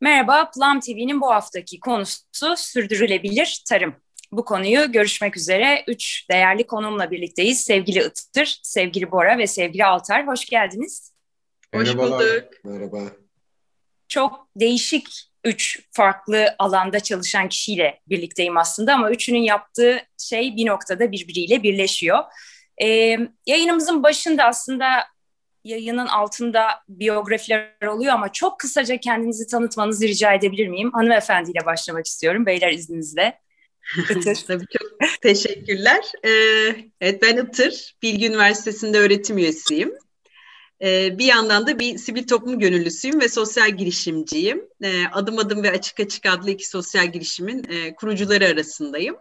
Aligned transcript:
Merhaba, 0.00 0.50
Plum 0.50 0.80
TV'nin 0.80 1.20
bu 1.20 1.30
haftaki 1.30 1.80
konusu 1.80 2.56
sürdürülebilir 2.56 3.62
tarım. 3.68 3.96
Bu 4.32 4.44
konuyu 4.44 4.92
görüşmek 4.92 5.36
üzere 5.36 5.84
üç 5.88 6.30
değerli 6.30 6.66
konumla 6.66 7.10
birlikteyiz. 7.10 7.60
Sevgili 7.60 7.98
Itır, 7.98 8.60
sevgili 8.62 9.10
Bora 9.10 9.38
ve 9.38 9.46
sevgili 9.46 9.84
Altar. 9.84 10.26
Hoş 10.26 10.44
geldiniz. 10.44 11.12
Hoş 11.74 11.96
bulduk. 11.96 12.44
Merhaba. 12.64 12.98
Çok 14.08 14.48
değişik 14.56 15.06
üç 15.44 15.80
farklı 15.92 16.54
alanda 16.58 17.00
çalışan 17.00 17.48
kişiyle 17.48 18.00
birlikteyim 18.08 18.56
aslında 18.56 18.94
ama 18.94 19.10
üçünün 19.10 19.42
yaptığı 19.42 20.00
şey 20.18 20.56
bir 20.56 20.66
noktada 20.66 21.12
birbiriyle 21.12 21.62
birleşiyor. 21.62 22.24
Ee, 22.82 23.18
yayınımızın 23.46 24.02
başında 24.02 24.44
aslında 24.44 24.86
yayının 25.66 26.06
altında 26.06 26.68
biyografiler 26.88 27.86
oluyor 27.86 28.14
ama 28.14 28.32
çok 28.32 28.60
kısaca 28.60 28.96
kendinizi 28.96 29.46
tanıtmanızı 29.46 30.08
rica 30.08 30.32
edebilir 30.32 30.68
miyim? 30.68 30.90
Hanımefendiyle 30.92 31.66
başlamak 31.66 32.06
istiyorum. 32.06 32.46
Beyler 32.46 32.72
izninizle. 32.72 33.40
Itır. 34.10 34.36
Tabii 34.46 34.64
çok 34.78 35.22
teşekkürler. 35.22 36.04
Ee, 36.24 36.30
evet 37.00 37.22
ben 37.22 37.36
Itır. 37.36 37.96
Bilgi 38.02 38.26
Üniversitesi'nde 38.26 38.98
öğretim 38.98 39.38
üyesiyim. 39.38 39.92
Ee, 40.82 41.18
bir 41.18 41.24
yandan 41.24 41.66
da 41.66 41.78
bir 41.78 41.98
sivil 41.98 42.26
toplum 42.26 42.58
gönüllüsüyüm 42.58 43.20
ve 43.20 43.28
sosyal 43.28 43.70
girişimciyim. 43.70 44.68
Ee, 44.82 45.06
Adım 45.12 45.38
Adım 45.38 45.62
ve 45.62 45.70
Açık 45.70 46.00
Açık 46.00 46.26
adlı 46.26 46.50
iki 46.50 46.68
sosyal 46.68 47.12
girişimin 47.12 47.64
e, 47.68 47.94
kurucuları 47.94 48.46
arasındayım. 48.46 49.16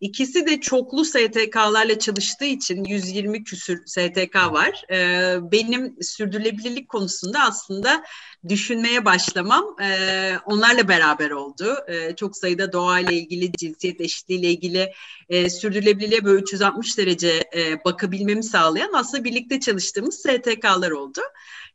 İkisi 0.00 0.46
de 0.46 0.60
çoklu 0.60 1.04
STK'larla 1.04 1.98
çalıştığı 1.98 2.44
için 2.44 2.84
120 2.84 3.44
küsür 3.44 3.82
STK 3.86 4.34
var. 4.34 4.84
Ee, 4.90 5.36
benim 5.52 5.96
sürdürülebilirlik 6.02 6.88
konusunda 6.88 7.40
aslında 7.40 8.04
düşünmeye 8.48 9.04
başlamam 9.04 9.76
e, 9.82 10.32
onlarla 10.46 10.88
beraber 10.88 11.30
oldu. 11.30 11.76
E, 11.88 12.16
çok 12.16 12.36
sayıda 12.36 12.72
doğayla 12.72 13.12
ilgili, 13.12 13.52
cinsiyet 13.52 14.00
eşitliğiyle 14.00 14.50
ilgili 14.50 14.92
e, 15.28 15.50
sürdürülebilirliğe 15.50 16.24
böyle 16.24 16.42
360 16.42 16.98
derece 16.98 17.44
e, 17.56 17.84
bakabilmemi 17.84 18.44
sağlayan 18.44 18.90
aslında 18.94 19.24
birlikte 19.24 19.60
çalıştığımız 19.60 20.14
STK'lar 20.14 20.90
oldu. 20.90 21.20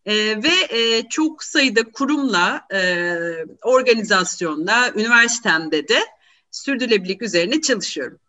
E, 0.05 0.14
ve 0.43 0.77
e, 0.77 1.09
çok 1.09 1.43
sayıda 1.43 1.91
kurumla, 1.91 2.67
e, 2.73 3.16
organizasyonla, 3.64 4.91
üniversitemde 4.95 5.88
de 5.88 5.99
sürdürülebilirlik 6.52 7.21
üzerine 7.21 7.61
çalışıyorum. 7.61 8.19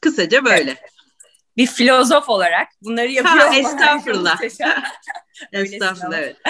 Kısaca 0.00 0.44
böyle. 0.44 0.70
Evet. 0.70 0.78
Bir 1.56 1.66
filozof 1.66 2.28
olarak 2.28 2.68
bunları 2.82 3.10
yapıyor. 3.10 3.36
Ha, 3.36 3.56
estağfurullah. 3.56 4.42
estağfurullah 5.52 6.18
evet. 6.18 6.36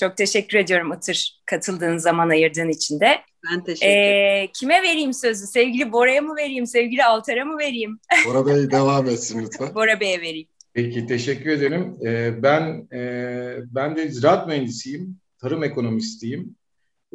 Çok 0.00 0.16
teşekkür 0.16 0.58
ediyorum 0.58 0.92
Itır 0.92 1.40
katıldığın 1.46 1.98
zaman 1.98 2.28
ayırdığın 2.28 2.68
için 2.68 3.00
de. 3.00 3.20
Ben 3.50 3.64
teşekkür 3.64 3.92
ederim. 3.92 4.44
Ee, 4.44 4.50
kime 4.52 4.82
vereyim 4.82 5.12
sözü? 5.12 5.46
Sevgili 5.46 5.92
Bora'ya 5.92 6.22
mı 6.22 6.36
vereyim? 6.36 6.66
Sevgili 6.66 7.04
Altar'a 7.04 7.44
mı 7.44 7.58
vereyim? 7.58 7.98
Bora 8.26 8.46
Bey 8.46 8.70
devam 8.70 9.08
etsin 9.08 9.42
lütfen. 9.42 9.74
Bora 9.74 10.00
Bey'e 10.00 10.20
vereyim. 10.20 10.48
Peki 10.72 11.06
teşekkür 11.06 11.50
ederim. 11.50 11.96
Ee, 12.06 12.42
ben 12.42 12.88
e, 12.92 13.56
ben 13.60 13.96
de 13.96 14.08
ziraat 14.08 14.48
mühendisiyim, 14.48 15.20
tarım 15.38 15.64
ekonomistiyim. 15.64 16.56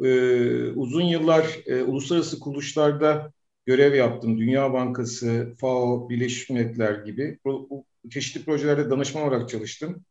Ee, 0.04 0.70
uzun 0.70 1.02
yıllar 1.02 1.46
e, 1.66 1.82
uluslararası 1.82 2.40
kuruluşlarda 2.40 3.32
görev 3.70 3.94
yaptım. 3.94 4.38
Dünya 4.38 4.72
Bankası, 4.72 5.54
FAO, 5.60 6.08
Birleşmiş 6.08 6.50
Milletler 6.50 6.94
gibi 6.94 7.38
çeşitli 8.10 8.44
projelerde 8.44 8.90
danışman 8.90 9.22
olarak 9.22 9.48
çalıştım. 9.48 10.04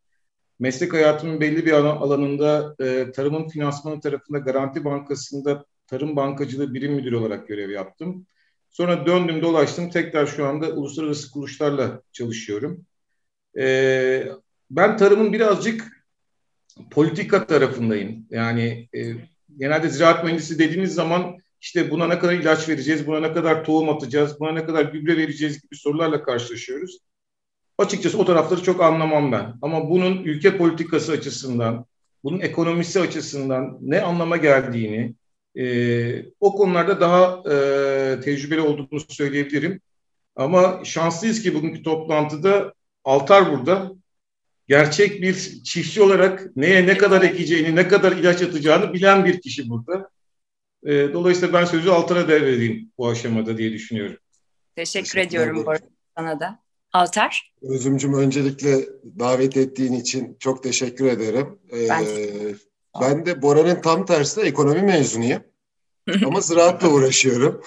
Meslek 0.59 0.93
hayatımın 0.93 1.41
belli 1.41 1.65
bir 1.65 1.71
alanında 1.71 2.75
e, 2.79 3.11
tarımın 3.11 3.47
finansmanı 3.47 3.99
tarafında 3.99 4.39
Garanti 4.39 4.85
Bankası'nda 4.85 5.65
tarım 5.87 6.15
bankacılığı 6.15 6.73
birim 6.73 6.93
müdürü 6.93 7.15
olarak 7.15 7.47
görev 7.47 7.69
yaptım. 7.69 8.25
Sonra 8.69 9.05
döndüm 9.05 9.41
dolaştım 9.41 9.89
tekrar 9.89 10.27
şu 10.27 10.45
anda 10.45 10.71
uluslararası 10.71 11.31
kuruluşlarla 11.31 12.01
çalışıyorum. 12.11 12.85
E, 13.57 14.27
ben 14.71 14.97
tarımın 14.97 15.33
birazcık 15.33 16.05
politika 16.91 17.47
tarafındayım. 17.47 18.25
Yani 18.29 18.89
e, 18.95 19.13
genelde 19.57 19.89
ziraat 19.89 20.23
mühendisi 20.23 20.59
dediğiniz 20.59 20.93
zaman 20.93 21.37
işte 21.61 21.91
buna 21.91 22.07
ne 22.07 22.19
kadar 22.19 22.33
ilaç 22.33 22.69
vereceğiz, 22.69 23.07
buna 23.07 23.19
ne 23.19 23.33
kadar 23.33 23.65
tohum 23.65 23.89
atacağız, 23.89 24.39
buna 24.39 24.51
ne 24.51 24.65
kadar 24.65 24.85
gübre 24.85 25.17
vereceğiz 25.17 25.61
gibi 25.61 25.75
sorularla 25.75 26.23
karşılaşıyoruz. 26.23 26.99
Açıkçası 27.77 28.17
o 28.17 28.25
tarafları 28.25 28.63
çok 28.63 28.81
anlamam 28.81 29.31
ben. 29.31 29.53
Ama 29.61 29.89
bunun 29.89 30.23
ülke 30.23 30.57
politikası 30.57 31.11
açısından, 31.11 31.85
bunun 32.23 32.39
ekonomisi 32.39 32.99
açısından 32.99 33.77
ne 33.81 34.01
anlama 34.01 34.37
geldiğini, 34.37 35.15
e, 35.55 36.25
o 36.39 36.55
konularda 36.55 37.01
daha 37.01 37.43
e, 37.53 38.19
tecrübeli 38.21 38.61
olduğunu 38.61 38.99
söyleyebilirim. 39.09 39.81
Ama 40.35 40.81
şanslıyız 40.83 41.41
ki 41.41 41.55
bugünkü 41.55 41.83
toplantıda 41.83 42.73
Altar 43.03 43.51
burada. 43.51 43.91
Gerçek 44.67 45.21
bir 45.21 45.63
çiftçi 45.63 46.01
olarak 46.01 46.55
neye 46.55 46.87
ne 46.87 46.97
kadar 46.97 47.21
ekeceğini, 47.21 47.75
ne 47.75 47.87
kadar 47.87 48.11
ilaç 48.11 48.41
atacağını 48.41 48.93
bilen 48.93 49.25
bir 49.25 49.41
kişi 49.41 49.69
burada. 49.69 50.09
E, 50.85 51.13
dolayısıyla 51.13 51.53
ben 51.53 51.65
sözü 51.65 51.89
Altar'a 51.89 52.27
devredeyim 52.27 52.91
bu 52.97 53.09
aşamada 53.09 53.57
diye 53.57 53.71
düşünüyorum. 53.71 54.17
Teşekkür, 54.75 55.09
Teşekkür 55.09 55.27
ediyorum 55.27 55.65
sana 56.17 56.39
da. 56.39 56.59
Altar? 56.93 57.53
Özümcüm 57.61 58.13
öncelikle 58.13 58.85
davet 59.19 59.57
ettiğin 59.57 59.93
için 59.93 60.37
çok 60.39 60.63
teşekkür 60.63 61.05
ederim. 61.05 61.59
Ee, 61.73 61.89
ben, 61.89 62.05
ben 63.01 63.25
de 63.25 63.41
Bora'nın 63.41 63.81
tam 63.81 64.05
tersi 64.05 64.41
ekonomi 64.41 64.81
mezunuyum. 64.81 65.43
Ama 66.25 66.41
ziraatla 66.41 66.89
uğraşıyorum. 66.89 67.61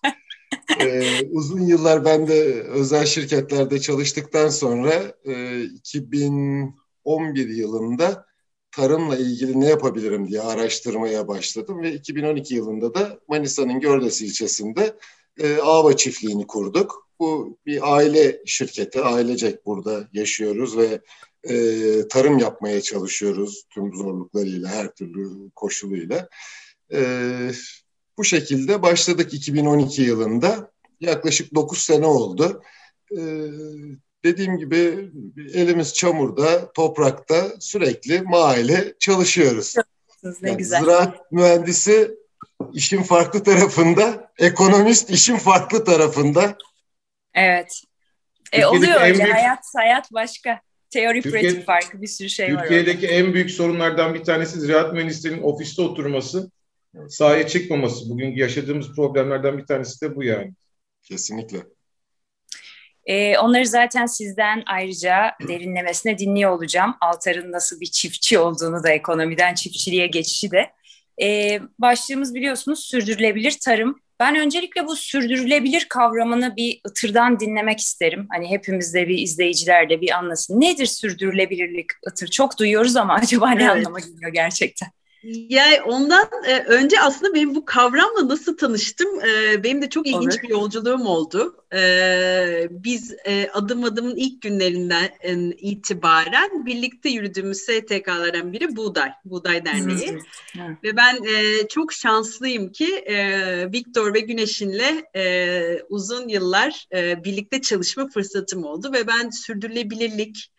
ee, 0.80 1.26
uzun 1.30 1.60
yıllar 1.60 2.04
ben 2.04 2.28
de 2.28 2.62
özel 2.62 3.06
şirketlerde 3.06 3.80
çalıştıktan 3.80 4.48
sonra 4.48 4.92
e, 5.24 5.62
2011 5.62 7.48
yılında 7.48 8.26
tarımla 8.76 9.16
ilgili 9.16 9.60
ne 9.60 9.68
yapabilirim 9.68 10.28
diye 10.28 10.40
araştırmaya 10.40 11.28
başladım 11.28 11.82
ve 11.82 11.92
2012 11.92 12.54
yılında 12.54 12.94
da 12.94 13.18
Manisa'nın 13.28 13.80
Gördes 13.80 14.22
ilçesinde 14.22 14.96
e, 15.38 15.56
Ava 15.56 15.96
çiftliğini 15.96 16.46
kurduk. 16.46 17.08
Bu 17.18 17.58
bir 17.66 17.94
aile 17.94 18.42
şirketi, 18.46 19.00
ailecek 19.00 19.66
burada 19.66 20.08
yaşıyoruz 20.12 20.76
ve 20.76 21.00
e, 21.44 22.08
tarım 22.08 22.38
yapmaya 22.38 22.80
çalışıyoruz 22.80 23.64
tüm 23.70 23.94
zorluklarıyla, 23.96 24.68
her 24.68 24.94
türlü 24.94 25.50
koşuluyla. 25.50 26.28
E, 26.92 27.00
bu 28.18 28.24
şekilde 28.24 28.82
başladık 28.82 29.34
2012 29.34 30.02
yılında. 30.02 30.70
Yaklaşık 31.00 31.54
9 31.54 31.78
sene 31.78 32.06
oldu. 32.06 32.62
E, 33.18 33.20
dediğim 34.24 34.58
gibi 34.58 35.10
elimiz 35.54 35.94
çamurda, 35.94 36.72
toprakta 36.72 37.52
sürekli 37.60 38.20
mahalle 38.22 38.94
çalışıyoruz. 38.98 39.74
Ne 40.40 40.48
yani 40.48 40.58
güzel. 40.58 40.80
Ziraat 40.80 41.32
mühendisi 41.32 42.10
işin 42.72 43.02
farklı 43.02 43.42
tarafında, 43.42 44.32
ekonomist 44.38 45.10
işin 45.10 45.36
farklı 45.36 45.84
tarafında. 45.84 46.56
Evet. 47.34 47.82
E, 48.52 48.66
oluyor 48.66 49.00
öyle. 49.00 49.14
Büyük... 49.14 49.34
Hayat, 49.34 49.64
hayat 49.76 50.12
başka. 50.12 50.60
Teori 50.90 51.22
Türkiye, 51.22 51.42
pratik 51.42 51.66
farkı 51.66 52.02
bir 52.02 52.06
sürü 52.06 52.28
şey 52.28 52.46
Türkiye'deki 52.46 52.72
var. 52.72 52.84
Türkiye'deki 52.84 53.06
en 53.06 53.34
büyük 53.34 53.50
sorunlardan 53.50 54.14
bir 54.14 54.24
tanesi 54.24 54.60
ziraat 54.60 54.92
mühendislerinin 54.92 55.42
ofiste 55.42 55.82
oturması, 55.82 56.50
sahaya 57.08 57.46
çıkmaması. 57.46 58.10
Bugün 58.10 58.36
yaşadığımız 58.36 58.94
problemlerden 58.94 59.58
bir 59.58 59.66
tanesi 59.66 60.00
de 60.00 60.16
bu 60.16 60.24
yani. 60.24 60.52
Kesinlikle. 61.02 61.58
Ee, 63.06 63.38
onları 63.38 63.66
zaten 63.66 64.06
sizden 64.06 64.62
ayrıca 64.66 65.34
derinlemesine 65.48 66.18
dinliyor 66.18 66.50
olacağım. 66.50 66.94
Altar'ın 67.00 67.52
nasıl 67.52 67.80
bir 67.80 67.86
çiftçi 67.86 68.38
olduğunu 68.38 68.82
da 68.82 68.90
ekonomiden 68.90 69.54
çiftçiliğe 69.54 70.06
geçişi 70.06 70.50
de. 70.50 70.70
Ee, 71.22 71.60
başlığımız 71.78 72.34
biliyorsunuz 72.34 72.84
sürdürülebilir 72.84 73.58
tarım. 73.64 74.00
Ben 74.20 74.36
öncelikle 74.36 74.86
bu 74.86 74.96
sürdürülebilir 74.96 75.86
kavramını 75.88 76.56
bir 76.56 76.80
ıtırdan 76.88 77.40
dinlemek 77.40 77.80
isterim. 77.80 78.26
Hani 78.30 78.50
hepimiz 78.50 78.94
de 78.94 79.08
bir 79.08 79.18
izleyiciler 79.18 79.90
de 79.90 80.00
bir 80.00 80.10
anlasın. 80.10 80.60
Nedir 80.60 80.86
sürdürülebilirlik 80.86 81.86
ıtır? 82.08 82.28
Çok 82.28 82.58
duyuyoruz 82.58 82.96
ama 82.96 83.14
acaba 83.22 83.50
ne 83.50 83.62
evet. 83.62 83.70
anlama 83.70 84.00
geliyor 84.00 84.32
gerçekten? 84.32 84.88
Yani 85.24 85.82
ondan 85.82 86.28
e, 86.46 86.58
önce 86.58 87.00
aslında 87.00 87.34
benim 87.34 87.54
bu 87.54 87.64
kavramla 87.64 88.28
nasıl 88.28 88.56
tanıştım? 88.56 89.20
E, 89.20 89.64
benim 89.64 89.82
de 89.82 89.90
çok 89.90 90.06
ilginç 90.06 90.34
Olur. 90.34 90.42
bir 90.42 90.48
yolculuğum 90.48 91.06
oldu. 91.06 91.56
E, 91.74 92.68
biz 92.70 93.14
e, 93.24 93.48
adım 93.52 93.84
adımın 93.84 94.16
ilk 94.16 94.42
günlerinden 94.42 95.10
itibaren 95.58 96.66
birlikte 96.66 97.08
yürüdüğümüz 97.08 97.58
STK'lardan 97.58 98.52
biri 98.52 98.76
Buğday, 98.76 99.10
Buğday 99.24 99.64
Derneği. 99.64 100.18
Hı. 100.52 100.60
Ve 100.84 100.96
ben 100.96 101.16
e, 101.24 101.68
çok 101.68 101.92
şanslıyım 101.92 102.72
ki 102.72 102.96
e, 102.96 103.72
Viktor 103.72 104.14
ve 104.14 104.20
Güneş'inle 104.20 105.04
e, 105.16 105.82
uzun 105.88 106.28
yıllar 106.28 106.86
e, 106.94 107.24
birlikte 107.24 107.62
çalışma 107.62 108.08
fırsatım 108.08 108.64
oldu 108.64 108.92
ve 108.92 109.06
ben 109.06 109.30
sürdürülebilirlik, 109.30 110.50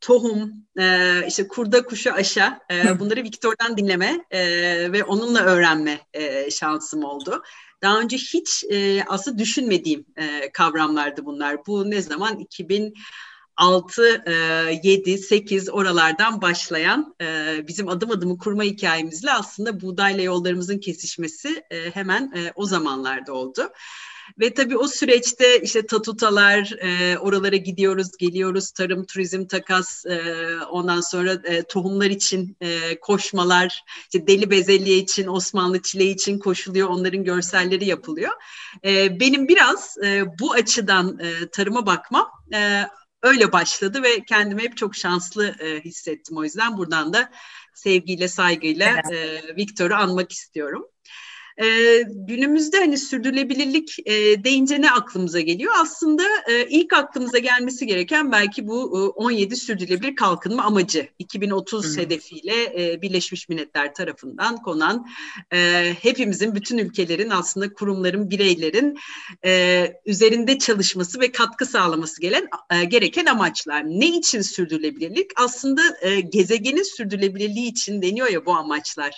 tohum, 0.00 0.52
e, 0.78 1.26
işte 1.28 1.48
kurda 1.48 1.82
kuşu 1.84 2.12
aşa 2.12 2.60
e, 2.70 2.98
bunları 3.00 3.22
Viktor'dan 3.22 3.76
dinleme 3.76 4.24
e, 4.30 4.42
ve 4.92 5.04
onunla 5.04 5.40
öğrenme 5.40 6.00
e, 6.14 6.50
şansım 6.50 7.04
oldu. 7.04 7.42
Daha 7.82 8.00
önce 8.00 8.16
hiç 8.16 8.64
e, 8.70 9.04
aslında 9.08 9.38
düşünmediğim 9.38 10.06
e, 10.16 10.52
kavramlardı 10.52 11.24
bunlar. 11.24 11.66
Bu 11.66 11.90
ne 11.90 12.02
zaman? 12.02 12.38
2000 12.38 12.94
6, 13.58 14.24
7, 14.82 15.18
8 15.18 15.70
oralardan 15.70 16.42
başlayan 16.42 17.14
e, 17.20 17.58
bizim 17.68 17.88
adım 17.88 18.10
adımı 18.10 18.38
kurma 18.38 18.62
hikayemizle 18.62 19.32
aslında 19.32 19.80
buğdayla 19.80 20.22
yollarımızın 20.22 20.78
kesişmesi 20.78 21.64
e, 21.70 21.90
hemen 21.90 22.32
e, 22.36 22.52
o 22.54 22.66
zamanlarda 22.66 23.32
oldu. 23.32 23.68
Ve 24.40 24.54
tabii 24.54 24.76
o 24.76 24.88
süreçte 24.88 25.60
işte 25.60 25.86
tatutalar, 25.86 26.72
e, 26.80 27.18
oralara 27.18 27.56
gidiyoruz, 27.56 28.16
geliyoruz, 28.18 28.70
tarım, 28.70 29.04
turizm, 29.04 29.46
takas, 29.46 30.06
e, 30.06 30.46
ondan 30.70 31.00
sonra 31.00 31.32
e, 31.44 31.62
tohumlar 31.62 32.10
için 32.10 32.56
e, 32.60 33.00
koşmalar, 33.00 33.84
işte 34.02 34.26
deli 34.26 34.50
bezelye 34.50 34.96
için, 34.96 35.26
Osmanlı 35.26 35.82
çileği 35.82 36.14
için 36.14 36.38
koşuluyor, 36.38 36.88
onların 36.88 37.24
görselleri 37.24 37.84
yapılıyor. 37.84 38.32
E, 38.84 39.20
benim 39.20 39.48
biraz 39.48 39.96
e, 40.04 40.38
bu 40.38 40.52
açıdan 40.52 41.18
e, 41.18 41.48
tarıma 41.48 41.86
bakmam 41.86 42.30
e, 42.54 42.82
öyle 43.22 43.52
başladı 43.52 44.02
ve 44.02 44.24
kendimi 44.24 44.62
hep 44.62 44.76
çok 44.76 44.96
şanslı 44.96 45.54
e, 45.60 45.80
hissettim. 45.80 46.36
O 46.36 46.44
yüzden 46.44 46.78
buradan 46.78 47.12
da 47.12 47.30
sevgiyle, 47.74 48.28
saygıyla 48.28 49.02
e, 49.12 49.40
Viktor'u 49.56 49.94
anmak 49.94 50.32
istiyorum. 50.32 50.86
E, 51.60 52.02
günümüzde 52.06 52.78
hani 52.78 52.98
sürdürülebilirlik 52.98 53.96
e, 54.06 54.44
deyince 54.44 54.80
ne 54.80 54.90
aklımıza 54.90 55.40
geliyor? 55.40 55.72
Aslında 55.80 56.22
e, 56.48 56.66
ilk 56.68 56.92
aklımıza 56.92 57.38
gelmesi 57.38 57.86
gereken 57.86 58.32
belki 58.32 58.66
bu 58.68 58.98
e, 58.98 59.00
17 59.08 59.56
sürdürülebilir 59.56 60.16
kalkınma 60.16 60.62
amacı 60.62 61.08
2030 61.18 61.96
hmm. 61.96 62.02
hedefiyle 62.02 62.82
e, 62.82 63.02
Birleşmiş 63.02 63.48
Milletler 63.48 63.94
tarafından 63.94 64.56
konan 64.56 65.06
e, 65.52 65.92
hepimizin 66.02 66.54
bütün 66.54 66.78
ülkelerin 66.78 67.30
aslında 67.30 67.72
kurumların 67.72 68.30
bireylerin 68.30 68.98
e, 69.44 69.84
üzerinde 70.06 70.58
çalışması 70.58 71.20
ve 71.20 71.32
katkı 71.32 71.66
sağlaması 71.66 72.20
gelen 72.20 72.48
e, 72.70 72.84
gereken 72.84 73.26
amaçlar. 73.26 73.84
Ne 73.84 74.06
için 74.06 74.40
sürdürülebilirlik? 74.40 75.30
Aslında 75.36 75.82
e, 76.00 76.20
gezegenin 76.20 76.96
sürdürülebilirliği 76.96 77.70
için 77.70 78.02
deniyor 78.02 78.28
ya 78.28 78.46
bu 78.46 78.54
amaçlar 78.56 79.14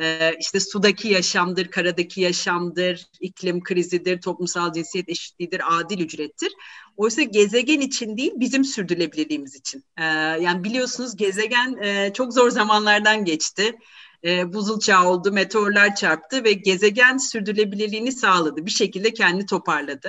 e, 0.00 0.36
işte 0.40 0.60
sudaki 0.60 1.08
yaşamdır, 1.08 1.68
karadaki 1.68 2.20
yaşamdır, 2.20 3.06
iklim 3.20 3.62
krizidir, 3.62 4.20
toplumsal 4.20 4.72
cinsiyet 4.72 5.08
eşitliğidir, 5.08 5.62
adil 5.68 6.00
ücrettir. 6.00 6.52
Oysa 6.96 7.22
gezegen 7.22 7.80
için 7.80 8.16
değil, 8.16 8.32
bizim 8.36 8.64
sürdürülebilirliğimiz 8.64 9.56
için. 9.56 9.84
Ee, 9.98 10.04
yani 10.40 10.64
biliyorsunuz 10.64 11.16
gezegen 11.16 11.76
e, 11.82 12.12
çok 12.12 12.32
zor 12.32 12.50
zamanlardan 12.50 13.24
geçti. 13.24 13.78
E, 14.24 14.52
buzul 14.52 14.80
çağı 14.80 15.08
oldu, 15.08 15.32
meteorlar 15.32 15.94
çarptı 15.94 16.44
ve 16.44 16.52
gezegen 16.52 17.16
sürdürülebilirliğini 17.16 18.12
sağladı. 18.12 18.66
Bir 18.66 18.70
şekilde 18.70 19.12
kendi 19.12 19.46
toparladı. 19.46 20.08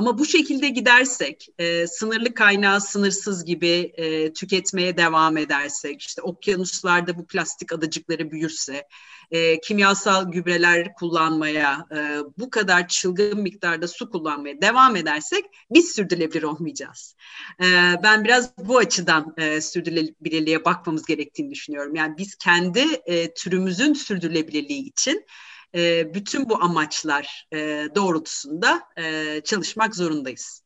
Ama 0.00 0.18
bu 0.18 0.24
şekilde 0.24 0.68
gidersek, 0.68 1.48
e, 1.58 1.86
sınırlı 1.86 2.34
kaynağı 2.34 2.80
sınırsız 2.80 3.44
gibi 3.44 3.92
e, 3.94 4.32
tüketmeye 4.32 4.96
devam 4.96 5.36
edersek, 5.36 6.02
işte 6.02 6.22
okyanuslarda 6.22 7.18
bu 7.18 7.26
plastik 7.26 7.72
adacıkları 7.72 8.30
büyürse, 8.30 8.88
e, 9.30 9.60
kimyasal 9.60 10.32
gübreler 10.32 10.94
kullanmaya, 10.94 11.86
e, 11.96 12.18
bu 12.38 12.50
kadar 12.50 12.88
çılgın 12.88 13.40
miktarda 13.40 13.88
su 13.88 14.10
kullanmaya 14.10 14.62
devam 14.62 14.96
edersek 14.96 15.44
biz 15.70 15.92
sürdürülebilir 15.92 16.42
olmayacağız. 16.42 17.16
E, 17.60 17.66
ben 18.02 18.24
biraz 18.24 18.58
bu 18.58 18.78
açıdan 18.78 19.34
e, 19.36 19.60
sürdürülebilirliğe 19.60 20.64
bakmamız 20.64 21.06
gerektiğini 21.06 21.50
düşünüyorum. 21.50 21.94
Yani 21.94 22.14
biz 22.18 22.34
kendi 22.34 22.84
e, 23.06 23.34
türümüzün 23.34 23.94
sürdürülebilirliği 23.94 24.88
için 24.88 25.26
e, 25.74 26.14
bütün 26.14 26.48
bu 26.48 26.62
amaçlar 26.62 27.48
e, 27.52 27.88
doğrultusunda 27.94 28.82
e, 28.98 29.40
çalışmak 29.44 29.96
zorundayız. 29.96 30.62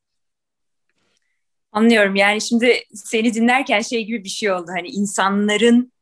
Anlıyorum. 1.72 2.16
Yani 2.16 2.40
şimdi 2.40 2.82
seni 2.94 3.34
dinlerken 3.34 3.80
şey 3.80 4.04
gibi 4.04 4.24
bir 4.24 4.28
şey 4.28 4.52
oldu. 4.52 4.66
Hani 4.76 4.88
insanların 4.88 5.92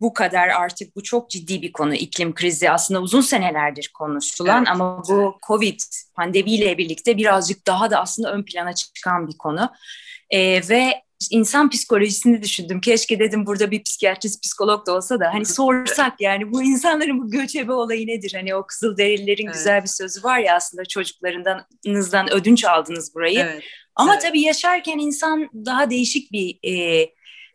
bu 0.00 0.12
kadar 0.12 0.48
artık 0.48 0.96
bu 0.96 1.02
çok 1.02 1.30
ciddi 1.30 1.62
bir 1.62 1.72
konu 1.72 1.94
iklim 1.94 2.34
krizi 2.34 2.70
aslında 2.70 3.00
uzun 3.00 3.20
senelerdir 3.20 3.90
konuşulan 3.94 4.58
evet. 4.58 4.68
ama 4.68 5.02
bu 5.08 5.38
Covid 5.46 5.80
pandemiyle 6.14 6.78
birlikte 6.78 7.16
birazcık 7.16 7.66
daha 7.66 7.90
da 7.90 8.00
aslında 8.00 8.32
ön 8.32 8.42
plana 8.42 8.74
çıkan 8.74 9.28
bir 9.28 9.38
konu 9.38 9.70
ee, 10.30 10.68
ve 10.68 11.05
insan 11.30 11.70
psikolojisini 11.70 12.42
düşündüm. 12.42 12.80
Keşke 12.80 13.18
dedim 13.18 13.46
burada 13.46 13.70
bir 13.70 13.82
psikiyatrist, 13.82 14.42
psikolog 14.42 14.86
da 14.86 14.94
olsa 14.94 15.20
da 15.20 15.34
hani 15.34 15.46
sorsak 15.46 16.20
yani 16.20 16.52
bu 16.52 16.62
insanların 16.62 17.18
bu 17.18 17.30
göçebe 17.30 17.72
olayı 17.72 18.06
nedir? 18.06 18.32
Hani 18.34 18.54
o 18.54 18.66
Kızılderililerin 18.66 19.46
evet. 19.46 19.54
güzel 19.54 19.82
bir 19.82 19.88
sözü 19.88 20.22
var 20.22 20.38
ya 20.38 20.56
aslında 20.56 20.84
çocuklarınızdan 20.84 22.32
ödünç 22.32 22.64
aldınız 22.64 23.14
burayı. 23.14 23.40
Evet. 23.40 23.64
Ama 23.94 24.12
evet. 24.12 24.22
tabii 24.22 24.40
yaşarken 24.40 24.98
insan 24.98 25.50
daha 25.54 25.90
değişik 25.90 26.32
bir 26.32 26.58
e, 26.64 27.06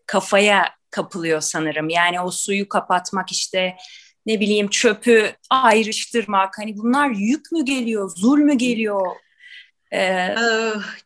kafaya 0.06 0.66
kapılıyor 0.92 1.42
sanırım. 1.42 1.90
Yani 1.90 2.22
o 2.22 2.32
suyu 2.32 2.70
kapatmak 2.70 3.32
işte 3.32 3.76
ne 4.26 4.40
bileyim 4.40 4.70
çöpü 4.70 5.32
ayrıştırmak 5.50 6.58
hani 6.58 6.78
bunlar 6.78 7.10
yük 7.10 7.52
mü 7.52 7.66
geliyor, 7.66 8.12
zul 8.18 8.38
mü 8.38 8.54
geliyor? 8.54 9.16
Ee, 9.92 9.98
ee, 10.00 10.36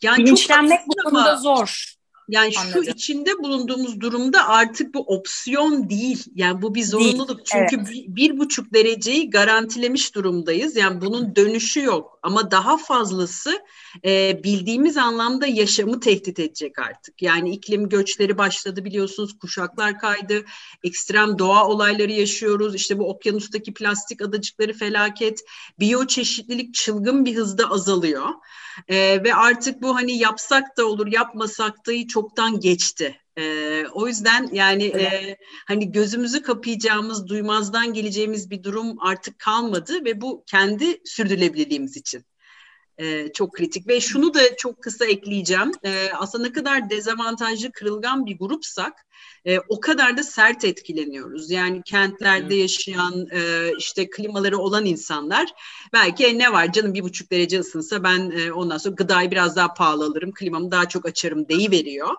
yani 0.02 0.26
bilinçlenmek 0.26 0.80
bu 0.88 0.94
konuda 1.04 1.36
zor. 1.36 1.95
Yani 2.30 2.54
Anladım. 2.58 2.84
şu 2.84 2.92
içinde 2.92 3.38
bulunduğumuz 3.44 4.00
durumda 4.00 4.48
artık 4.48 4.94
bu 4.94 5.00
opsiyon 5.00 5.90
değil. 5.90 6.24
Yani 6.36 6.62
bu 6.62 6.76
bir 6.76 6.84
zorunluluk. 6.84 7.30
Değil, 7.30 7.68
Çünkü 7.70 7.76
evet. 7.76 7.90
bir, 7.90 8.16
bir 8.16 8.40
buçuk 8.40 8.74
dereceyi 8.74 9.30
garantilemiş 9.30 10.16
durumdayız. 10.16 10.76
Yani 10.76 11.02
bunun 11.02 11.36
dönüşü 11.36 11.84
yok. 11.84 12.15
Ama 12.26 12.52
daha 12.52 12.78
fazlası 12.78 13.62
e, 14.06 14.44
bildiğimiz 14.44 14.98
anlamda 14.98 15.48
yaşamı 15.48 16.00
tehdit 16.00 16.40
edecek 16.40 16.80
artık. 16.80 17.22
Yani 17.22 17.50
iklim 17.50 17.90
göçleri 17.90 18.38
başladı 18.38 18.86
biliyorsunuz. 18.86 19.40
Kuşaklar 19.40 20.00
kaydı. 20.00 20.46
Ekstrem 20.84 21.40
doğa 21.40 21.68
olayları 21.68 22.12
yaşıyoruz. 22.12 22.76
İşte 22.76 23.00
bu 23.00 23.10
okyanustaki 23.10 23.74
plastik 23.74 24.22
adacıkları 24.22 24.74
felaket. 24.74 25.40
Biyoçeşitlilik 25.80 26.74
çılgın 26.74 27.26
bir 27.26 27.36
hızda 27.36 27.72
azalıyor. 27.72 28.30
E, 28.88 29.24
ve 29.24 29.36
artık 29.36 29.82
bu 29.82 29.96
hani 29.96 30.18
yapsak 30.18 30.78
da 30.78 30.86
olur, 30.86 31.08
yapmasak 31.08 31.88
da 31.88 32.08
çoktan 32.08 32.60
geçti. 32.60 33.25
Ee, 33.38 33.86
o 33.94 34.08
yüzden 34.08 34.50
yani 34.54 34.84
e, 34.84 35.38
hani 35.68 35.92
gözümüzü 35.92 36.42
kapayacağımız, 36.42 37.28
duymazdan 37.28 37.94
geleceğimiz 37.94 38.50
bir 38.50 38.64
durum 38.64 38.96
artık 39.00 39.40
kalmadı 39.40 40.06
ve 40.06 40.22
bu 40.22 40.44
kendi 40.46 41.02
sürdürülebilirliğimiz 41.06 41.98
için 41.98 42.26
e, 42.98 43.32
çok 43.34 43.54
kritik. 43.54 43.88
Ve 43.88 44.02
şunu 44.02 44.34
da 44.34 44.56
çok 44.58 44.84
kısa 44.84 45.06
ekleyeceğim. 45.06 45.72
E, 45.84 46.10
aslında 46.14 46.48
ne 46.48 46.54
kadar 46.54 46.90
dezavantajlı, 46.90 47.72
kırılgan 47.72 48.26
bir 48.26 48.38
grupsak 48.38 48.94
e, 49.46 49.60
o 49.60 49.80
kadar 49.80 50.18
da 50.18 50.24
sert 50.24 50.66
etkileniyoruz. 50.66 51.52
Yani 51.52 51.82
kentlerde 51.86 52.56
yaşayan, 52.56 53.28
e, 53.32 53.72
işte 53.78 54.10
klimaları 54.10 54.58
olan 54.58 54.86
insanlar 54.86 55.54
belki 55.94 56.26
e, 56.26 56.38
ne 56.38 56.54
var 56.54 56.72
canım 56.72 56.94
bir 56.94 57.04
buçuk 57.04 57.32
derece 57.32 57.60
ısınsa 57.60 58.04
ben 58.04 58.32
e, 58.32 58.52
ondan 58.52 58.78
sonra 58.78 58.96
gıdayı 58.96 59.32
biraz 59.32 59.56
daha 59.56 59.74
pahalı 59.74 60.06
alırım, 60.06 60.32
klimamı 60.34 60.72
daha 60.72 60.90
çok 60.90 61.06
açarım 61.06 61.50
deyiveriyor. 61.50 61.72
veriyor. 61.72 62.16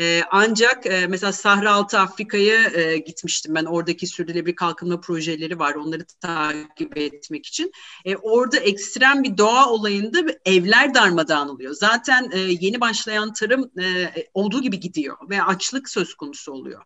E, 0.00 0.22
ancak 0.30 0.86
e, 0.86 1.06
mesela 1.06 1.32
Sahra 1.32 1.72
Altı 1.72 1.98
Afrika'ya 1.98 2.70
e, 2.70 2.98
gitmiştim 2.98 3.54
ben. 3.54 3.64
Oradaki 3.64 4.06
sürdürülebilir 4.06 4.56
kalkınma 4.56 5.00
projeleri 5.00 5.58
var. 5.58 5.74
Onları 5.74 6.04
takip 6.20 6.98
etmek 6.98 7.46
için. 7.46 7.72
E, 8.04 8.16
orada 8.16 8.56
ekstrem 8.56 9.22
bir 9.22 9.38
doğa 9.38 9.70
olayında 9.70 10.18
evler 10.44 10.94
darmadağın 10.94 11.48
oluyor. 11.48 11.74
Zaten 11.74 12.30
e, 12.32 12.38
yeni 12.38 12.80
başlayan 12.80 13.32
tarım 13.32 13.70
e, 13.80 14.12
olduğu 14.34 14.62
gibi 14.62 14.80
gidiyor 14.80 15.16
ve 15.30 15.42
açlık 15.42 15.88
söz 15.88 16.14
konusu 16.14 16.52
oluyor. 16.52 16.82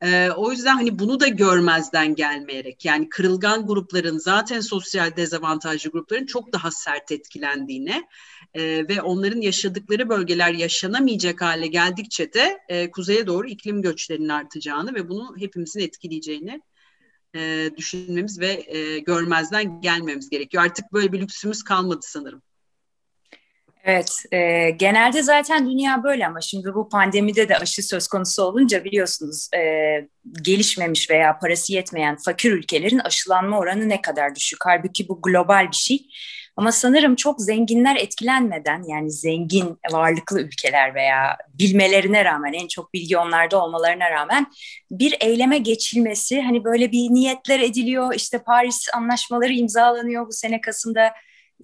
E, 0.00 0.30
o 0.30 0.52
yüzden 0.52 0.74
hani 0.74 0.98
bunu 0.98 1.20
da 1.20 1.28
görmezden 1.28 2.14
gelmeyerek 2.14 2.84
yani 2.84 3.08
kırılgan 3.08 3.66
grupların 3.66 4.18
zaten 4.18 4.60
sosyal 4.60 5.16
dezavantajlı 5.16 5.90
grupların 5.90 6.26
çok 6.26 6.52
daha 6.52 6.70
sert 6.70 7.12
etkilendiğine 7.12 8.08
e, 8.54 8.88
ve 8.88 9.02
onların 9.02 9.40
yaşadıkları 9.40 10.08
bölgeler 10.08 10.52
yaşanamayacak 10.52 11.42
hale 11.42 11.66
geldikçe 11.66 12.32
de 12.32 12.58
e, 12.68 12.90
kuzeye 12.90 13.26
doğru 13.26 13.48
iklim 13.48 13.82
göçlerinin 13.82 14.28
artacağını 14.28 14.94
ve 14.94 15.08
bunu 15.08 15.34
hepimizin 15.38 15.80
etkileyeceğini 15.80 16.60
e, 17.34 17.70
düşünmemiz 17.76 18.40
ve 18.40 18.64
e, 18.66 18.98
görmezden 18.98 19.80
gelmemiz 19.80 20.30
gerekiyor. 20.30 20.64
Artık 20.64 20.92
böyle 20.92 21.12
bir 21.12 21.20
lüksümüz 21.20 21.62
kalmadı 21.62 22.00
sanırım. 22.02 22.42
Evet, 23.84 24.22
e, 24.32 24.70
genelde 24.70 25.22
zaten 25.22 25.70
dünya 25.70 26.02
böyle 26.02 26.26
ama 26.26 26.40
şimdi 26.40 26.74
bu 26.74 26.88
pandemide 26.88 27.48
de 27.48 27.56
aşı 27.56 27.82
söz 27.82 28.08
konusu 28.08 28.42
olunca 28.42 28.84
biliyorsunuz 28.84 29.48
e, 29.56 29.60
gelişmemiş 30.42 31.10
veya 31.10 31.38
parası 31.38 31.72
yetmeyen 31.72 32.16
fakir 32.16 32.52
ülkelerin 32.52 32.98
aşılanma 32.98 33.58
oranı 33.58 33.88
ne 33.88 34.02
kadar 34.02 34.34
düşük. 34.34 34.58
Halbuki 34.64 35.08
bu 35.08 35.22
global 35.22 35.68
bir 35.70 35.76
şey. 35.76 36.06
Ama 36.56 36.72
sanırım 36.72 37.16
çok 37.16 37.40
zenginler 37.40 37.96
etkilenmeden 37.96 38.82
yani 38.88 39.10
zengin 39.10 39.78
varlıklı 39.92 40.40
ülkeler 40.40 40.94
veya 40.94 41.36
bilmelerine 41.54 42.24
rağmen 42.24 42.52
en 42.52 42.68
çok 42.68 42.94
bilgi 42.94 43.18
onlarda 43.18 43.64
olmalarına 43.64 44.10
rağmen 44.10 44.46
bir 44.90 45.16
eyleme 45.20 45.58
geçilmesi 45.58 46.40
hani 46.40 46.64
böyle 46.64 46.92
bir 46.92 47.10
niyetler 47.10 47.60
ediliyor 47.60 48.14
işte 48.14 48.38
Paris 48.38 48.88
anlaşmaları 48.94 49.52
imzalanıyor 49.52 50.26
bu 50.26 50.32
sene 50.32 50.60
Kasım'da 50.60 51.12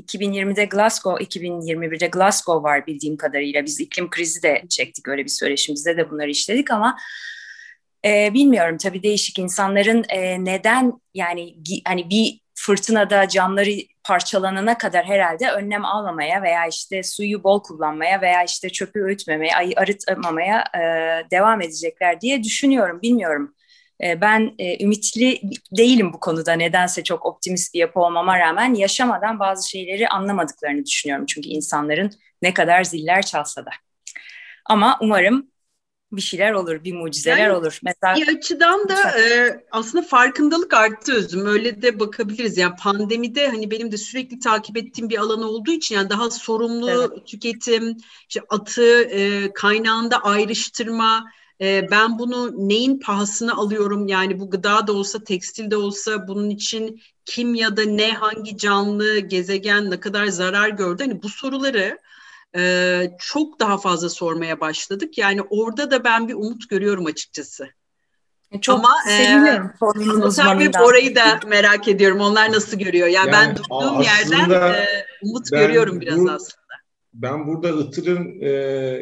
2020'de 0.07 0.65
Glasgow, 0.65 1.25
2021'de 1.25 2.07
Glasgow 2.07 2.69
var 2.69 2.87
bildiğim 2.87 3.17
kadarıyla. 3.17 3.65
Biz 3.65 3.81
iklim 3.81 4.11
krizi 4.11 4.43
de 4.43 4.63
çektik 4.69 5.09
öyle 5.09 5.25
bir 5.25 5.31
söyleşimizde 5.31 5.97
de 5.97 6.11
bunları 6.11 6.31
işledik 6.31 6.71
ama 6.71 6.97
e, 8.05 8.35
bilmiyorum 8.35 8.77
tabii 8.77 9.03
değişik 9.03 9.39
insanların 9.39 10.05
e, 10.09 10.45
neden 10.45 10.93
yani 11.15 11.57
hani 11.87 12.11
bir 12.11 12.41
fırtınada 12.55 13.29
camları 13.29 13.71
parçalanana 14.05 14.79
kadar 14.79 15.05
herhalde 15.05 15.51
önlem 15.51 15.85
almamaya 15.85 16.43
veya 16.43 16.67
işte 16.67 17.03
suyu 17.03 17.45
bol 17.45 17.63
kullanmaya 17.63 18.21
veya 18.21 18.45
işte 18.45 18.71
çöpü 18.71 19.01
öğütmemeye, 19.01 19.53
arıtmamaya 19.77 20.65
e, 20.75 20.81
devam 21.31 21.61
edecekler 21.61 22.21
diye 22.21 22.43
düşünüyorum. 22.43 23.03
Bilmiyorum. 23.03 23.55
E, 24.03 24.21
ben 24.21 24.55
e, 24.59 24.85
ümitli 24.85 25.41
değilim 25.77 26.13
bu 26.13 26.21
konuda 26.21 26.53
nedense 26.53 27.05
çok 27.05 27.27
optimist 27.27 27.75
bir 27.75 27.79
yapı 27.79 28.01
olmama 28.01 28.39
rağmen 28.39 28.75
yaşamadan 28.75 29.41
bazı 29.41 29.71
şeyleri 29.71 30.09
anlamadıklarını 30.09 30.87
düşünüyorum. 30.87 31.27
Çünkü 31.27 31.49
insanların 31.49 32.11
ne 32.43 32.55
kadar 32.55 32.85
ziller 32.85 33.23
çalsa 33.23 33.67
da. 33.67 33.71
Ama 34.65 34.99
umarım 35.01 35.51
bir 36.13 36.21
şeyler 36.21 36.53
olur, 36.53 36.85
bir 36.85 36.93
mucizeler 36.93 37.39
yani, 37.39 37.53
olur. 37.53 37.81
Mesela 37.83 38.17
bir 38.17 38.37
açıdan 38.37 38.89
da 38.89 39.21
e, 39.21 39.57
aslında 39.71 40.05
farkındalık 40.05 40.75
arttı 40.75 41.15
özüm. 41.15 41.47
Öyle 41.47 41.83
de 41.83 42.01
bakabiliriz. 42.01 42.59
Yani 42.59 42.75
pandemide 42.83 43.49
hani 43.49 43.71
benim 43.71 43.93
de 43.93 43.97
sürekli 43.97 44.39
takip 44.39 44.77
ettiğim 44.77 45.11
bir 45.11 45.19
alan 45.19 45.43
olduğu 45.43 45.71
için 45.71 45.95
yani 45.95 46.11
daha 46.11 46.31
sorumlu 46.31 46.91
evet. 46.91 47.27
tüketim, 47.27 47.97
işte 48.29 48.41
atı 48.49 49.03
e, 49.03 49.53
kaynağında 49.53 50.19
ayrıştırma, 50.19 51.25
e, 51.61 51.91
ben 51.91 52.19
bunu 52.19 52.69
neyin 52.69 53.01
pahasına 53.01 53.55
alıyorum? 53.55 54.07
Yani 54.07 54.41
bu 54.41 54.51
gıda 54.51 54.87
da 54.87 54.93
olsa, 54.93 55.25
tekstil 55.25 55.71
de 55.71 55.77
olsa 55.77 56.29
bunun 56.29 56.51
için 56.51 57.01
kim 57.25 57.55
ya 57.55 57.77
da 57.77 57.85
ne, 57.85 58.13
hangi 58.13 58.57
canlı, 58.57 59.19
gezegen 59.19 59.91
ne 59.91 60.01
kadar 60.01 60.27
zarar 60.27 60.69
gördü? 60.69 61.03
Hani 61.03 61.23
bu 61.23 61.29
soruları 61.29 61.99
e, 62.57 63.03
çok 63.19 63.61
daha 63.61 63.79
fazla 63.79 64.09
sormaya 64.09 64.61
başladık. 64.61 65.19
Yani 65.19 65.43
orada 65.43 65.91
da 65.91 66.05
ben 66.05 66.29
bir 66.29 66.35
umut 66.35 66.69
görüyorum 66.69 67.07
açıkçası. 67.07 67.69
E, 68.53 68.61
çok 68.61 68.79
Ama 68.79 68.89
seviniyorum. 69.07 69.71
E, 70.77 70.83
orayı 70.83 71.17
da 71.17 71.41
merak 71.47 71.89
ediyorum. 71.89 72.21
Onlar 72.21 72.53
nasıl 72.53 72.79
görüyor? 72.79 73.09
Yani, 73.09 73.31
yani 73.31 73.33
ben 73.33 73.57
durduğum 73.57 74.03
yerden 74.03 74.51
e, 74.51 74.87
umut 75.23 75.51
görüyorum 75.51 76.01
biraz 76.01 76.19
bu, 76.19 76.31
aslında. 76.31 76.75
Ben 77.15 77.47
burada 77.47 77.69
Itır'ın 77.69 78.41
e, 78.41 78.49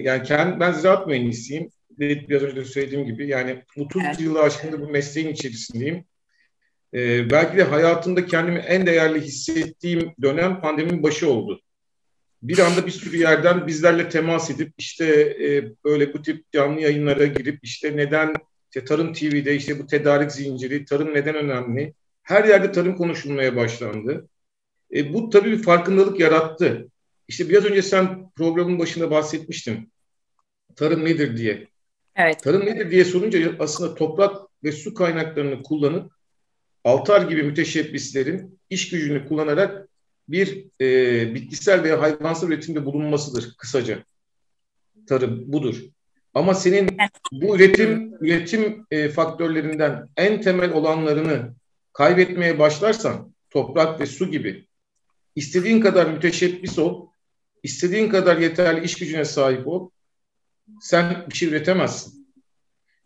yani 0.03 0.23
kendi, 0.23 0.61
ben 0.61 0.73
ziraat 0.73 1.07
mühendisiyim. 1.07 1.71
Biraz 1.99 2.43
önce 2.43 2.57
de 2.57 2.65
söylediğim 2.65 3.07
gibi 3.07 3.29
yani 3.29 3.63
30 3.77 4.03
evet. 4.07 4.21
yılı 4.21 4.43
aşkında 4.43 4.81
bu 4.81 4.89
mesleğin 4.89 5.29
içerisindeyim. 5.29 6.05
E, 6.95 7.31
belki 7.31 7.57
de 7.57 7.63
hayatımda 7.63 8.27
kendimi 8.27 8.59
en 8.59 8.87
değerli 8.87 9.21
hissettiğim 9.21 10.13
dönem 10.23 10.61
pandeminin 10.61 11.03
başı 11.03 11.31
oldu 11.31 11.63
bir 12.43 12.59
anda 12.59 12.87
bir 12.87 12.91
sürü 12.91 13.17
yerden 13.17 13.67
bizlerle 13.67 14.09
temas 14.09 14.51
edip 14.51 14.73
işte 14.79 15.07
e, 15.45 15.73
böyle 15.85 16.15
bu 16.15 16.23
tip 16.23 16.53
canlı 16.53 16.81
yayınlara 16.81 17.27
girip 17.27 17.59
işte 17.63 17.97
neden 17.97 18.35
işte 18.71 18.85
Tarım 18.85 19.13
TV'de 19.13 19.57
işte 19.57 19.79
bu 19.79 19.87
tedarik 19.87 20.33
zinciri, 20.33 20.85
tarım 20.85 21.15
neden 21.15 21.35
önemli? 21.35 21.95
Her 22.23 22.45
yerde 22.45 22.73
tarım 22.73 22.97
konuşulmaya 22.97 23.57
başlandı. 23.57 24.29
E, 24.95 25.13
bu 25.13 25.31
tabii 25.31 25.51
bir 25.51 25.63
farkındalık 25.63 26.21
yarattı. 26.21 26.89
İşte 27.29 27.49
biraz 27.49 27.65
önce 27.65 27.83
sen 27.83 28.31
programın 28.37 28.79
başında 28.79 29.11
bahsetmiştin. 29.11 29.93
Tarım 30.77 31.05
nedir 31.05 31.37
diye. 31.37 31.69
Evet. 32.17 32.43
Tarım 32.43 32.67
nedir 32.67 32.91
diye 32.91 33.05
sorunca 33.05 33.53
aslında 33.59 33.95
toprak 33.95 34.37
ve 34.65 34.73
su 34.73 34.95
kaynaklarını 34.95 35.63
kullanıp 35.63 36.13
altar 36.85 37.23
gibi 37.23 37.43
müteşebbislerin 37.43 38.59
iş 38.71 38.89
gücünü 38.89 39.29
kullanarak 39.29 39.89
bir 40.29 40.67
e, 40.81 41.35
bitkisel 41.35 41.83
veya 41.83 42.01
hayvansal 42.01 42.49
üretimde 42.49 42.85
bulunmasıdır 42.85 43.55
kısaca. 43.59 44.05
Tarım 45.07 45.53
budur. 45.53 45.83
Ama 46.35 46.55
senin 46.55 46.97
bu 47.33 47.57
üretim 47.57 48.15
üretim 48.21 48.87
e, 48.91 49.09
faktörlerinden 49.09 50.09
en 50.17 50.41
temel 50.41 50.73
olanlarını 50.73 51.55
kaybetmeye 51.93 52.59
başlarsan 52.59 53.35
toprak 53.51 54.01
ve 54.01 54.07
su 54.07 54.31
gibi 54.31 54.67
istediğin 55.37 55.81
kadar 55.81 56.07
müteşebbis 56.07 56.79
ol, 56.79 57.09
istediğin 57.63 58.09
kadar 58.09 58.37
yeterli 58.37 58.85
iş 58.85 58.95
gücüne 58.95 59.25
sahip 59.25 59.69
ol, 59.69 59.91
sen 60.81 61.27
bir 61.31 61.35
şey 61.35 61.49
üretemezsin. 61.49 62.27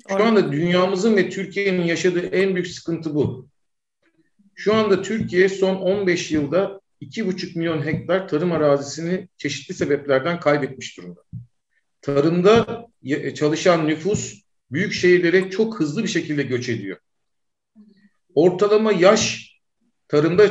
Şu 0.09 0.25
anda 0.25 0.53
dünyamızın 0.53 1.17
ve 1.17 1.31
Türkiye'nin 1.31 1.83
yaşadığı 1.83 2.27
en 2.27 2.55
büyük 2.55 2.69
sıkıntı 2.69 3.15
bu. 3.15 3.49
Şu 4.55 4.75
anda 4.75 5.03
Türkiye 5.03 5.49
son 5.49 5.77
15 5.77 6.31
yılda 6.31 6.81
2,5 7.03 7.59
milyon 7.59 7.87
hektar 7.87 8.29
tarım 8.29 8.53
arazisini 8.53 9.29
çeşitli 9.37 9.75
sebeplerden 9.75 10.41
kaybetmiş 10.41 10.99
durumda. 10.99 11.21
Tarımda 12.03 12.87
çalışan 13.35 13.89
nüfus 13.89 14.43
büyük 14.71 14.93
şehirlere 14.93 15.51
çok 15.51 15.81
hızlı 15.81 16.03
bir 16.03 16.09
şekilde 16.09 16.43
göç 16.43 16.69
ediyor. 16.69 16.99
Ortalama 18.35 18.93
yaş 18.93 19.53
tarımda 20.09 20.51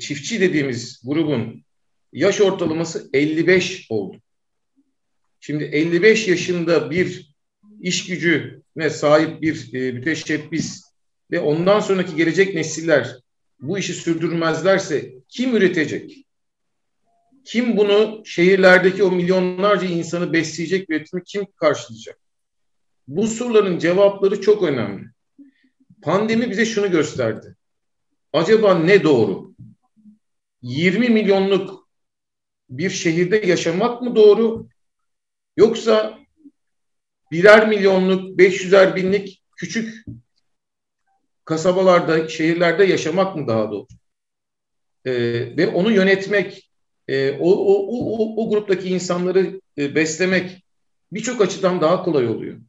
çiftçi 0.00 0.40
dediğimiz 0.40 1.02
grubun 1.04 1.64
yaş 2.12 2.40
ortalaması 2.40 3.10
55 3.12 3.86
oldu. 3.90 4.20
Şimdi 5.40 5.64
55 5.64 6.28
yaşında 6.28 6.90
bir 6.90 7.34
iş 7.80 8.06
gücüne 8.06 8.90
sahip 8.90 9.42
bir 9.42 9.74
e, 9.74 9.92
müteşebbis 9.92 10.82
ve 11.30 11.40
ondan 11.40 11.80
sonraki 11.80 12.16
gelecek 12.16 12.54
nesiller 12.54 13.16
bu 13.60 13.78
işi 13.78 13.94
sürdürmezlerse 13.94 15.12
kim 15.28 15.56
üretecek? 15.56 16.26
Kim 17.44 17.76
bunu 17.76 18.22
şehirlerdeki 18.24 19.02
o 19.02 19.10
milyonlarca 19.10 19.88
insanı 19.88 20.32
besleyecek 20.32 20.90
üretimi 20.90 21.22
kim 21.24 21.46
karşılayacak? 21.56 22.18
Bu 23.08 23.26
soruların 23.26 23.78
cevapları 23.78 24.40
çok 24.40 24.62
önemli. 24.62 25.04
Pandemi 26.02 26.50
bize 26.50 26.64
şunu 26.64 26.90
gösterdi. 26.90 27.56
Acaba 28.32 28.78
ne 28.78 29.02
doğru? 29.02 29.54
20 30.62 31.08
milyonluk 31.08 31.88
bir 32.70 32.90
şehirde 32.90 33.36
yaşamak 33.36 34.02
mı 34.02 34.16
doğru? 34.16 34.68
Yoksa 35.56 36.18
birer 37.32 37.68
milyonluk, 37.68 38.38
500'er 38.38 38.96
binlik 38.96 39.42
küçük 39.56 40.04
kasabalarda, 41.44 42.28
şehirlerde 42.28 42.84
yaşamak 42.84 43.36
mı 43.36 43.48
daha 43.48 43.70
doğru? 43.70 43.86
E, 45.04 45.12
ve 45.56 45.66
onu 45.68 45.92
yönetmek, 45.92 46.70
e, 47.08 47.30
o, 47.30 47.50
o, 47.50 47.86
o, 47.88 48.42
o 48.44 48.50
gruptaki 48.50 48.88
insanları 48.88 49.60
e, 49.78 49.94
beslemek 49.94 50.64
birçok 51.12 51.40
açıdan 51.40 51.80
daha 51.80 52.02
kolay 52.02 52.28
oluyor. 52.28 52.60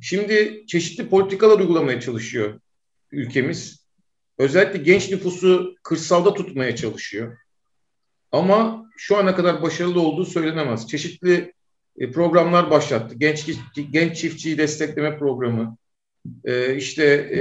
Şimdi 0.00 0.64
çeşitli 0.66 1.08
politikalar 1.08 1.58
uygulamaya 1.58 2.00
çalışıyor 2.00 2.60
ülkemiz. 3.10 3.86
Özellikle 4.38 4.78
genç 4.78 5.10
nüfusu 5.10 5.74
kırsalda 5.82 6.34
tutmaya 6.34 6.76
çalışıyor. 6.76 7.38
Ama 8.32 8.86
şu 8.96 9.16
ana 9.16 9.36
kadar 9.36 9.62
başarılı 9.62 10.00
olduğu 10.00 10.24
söylenemez. 10.24 10.88
Çeşitli 10.88 11.52
e, 12.00 12.10
programlar 12.10 12.70
başlattı. 12.70 13.14
Genç 13.18 13.46
genç 13.90 14.16
çiftçiyi 14.16 14.58
destekleme 14.58 15.18
programı, 15.18 15.76
e, 16.44 16.74
işte 16.76 17.04
e, 17.04 17.40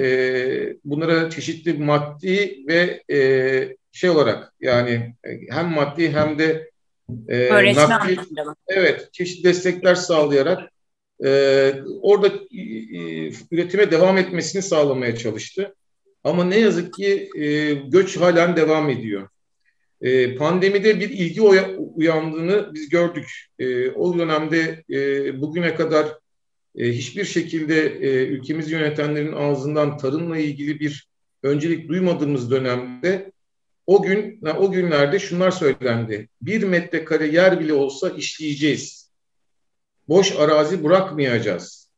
bunlara 0.85 1.29
çeşitli 1.29 1.73
maddi 1.73 2.63
ve 2.67 3.03
e, 3.11 3.19
şey 3.91 4.09
olarak 4.09 4.53
yani 4.61 5.15
hem 5.49 5.67
maddi 5.67 6.11
hem 6.11 6.39
de 6.39 6.69
e, 7.27 7.73
nakdi, 7.75 8.19
evet 8.67 9.09
çeşitli 9.13 9.43
destekler 9.43 9.95
sağlayarak 9.95 10.71
e, 11.25 11.29
orada 12.01 12.27
e, 12.27 12.61
üretime 13.51 13.91
devam 13.91 14.17
etmesini 14.17 14.61
sağlamaya 14.61 15.15
çalıştı. 15.15 15.75
Ama 16.23 16.43
ne 16.43 16.59
yazık 16.59 16.93
ki 16.93 17.29
e, 17.35 17.73
göç 17.73 18.17
halen 18.17 18.55
devam 18.55 18.89
ediyor. 18.89 19.29
E, 20.01 20.35
pandemide 20.35 20.99
bir 20.99 21.09
ilgi 21.09 21.41
uyandığını 21.95 22.73
biz 22.73 22.89
gördük. 22.89 23.29
E, 23.59 23.89
o 23.91 24.17
dönemde 24.17 24.83
e, 24.89 25.41
bugüne 25.41 25.75
kadar 25.75 26.07
e, 26.75 26.91
hiçbir 26.91 27.25
şekilde 27.25 27.85
e, 27.85 28.25
ülkemizi 28.25 28.73
yönetenlerin 28.73 29.33
ağzından 29.33 29.97
tarımla 29.97 30.37
ilgili 30.37 30.79
bir 30.79 31.07
öncelik 31.43 31.89
duymadığımız 31.89 32.51
dönemde 32.51 33.31
o 33.87 34.01
gün 34.01 34.41
o 34.57 34.71
günlerde 34.71 35.19
şunlar 35.19 35.51
söylendi. 35.51 36.29
Bir 36.41 36.63
metrekare 36.63 37.27
yer 37.27 37.59
bile 37.59 37.73
olsa 37.73 38.09
işleyeceğiz. 38.09 39.11
Boş 40.07 40.35
arazi 40.35 40.83
bırakmayacağız. 40.83 41.89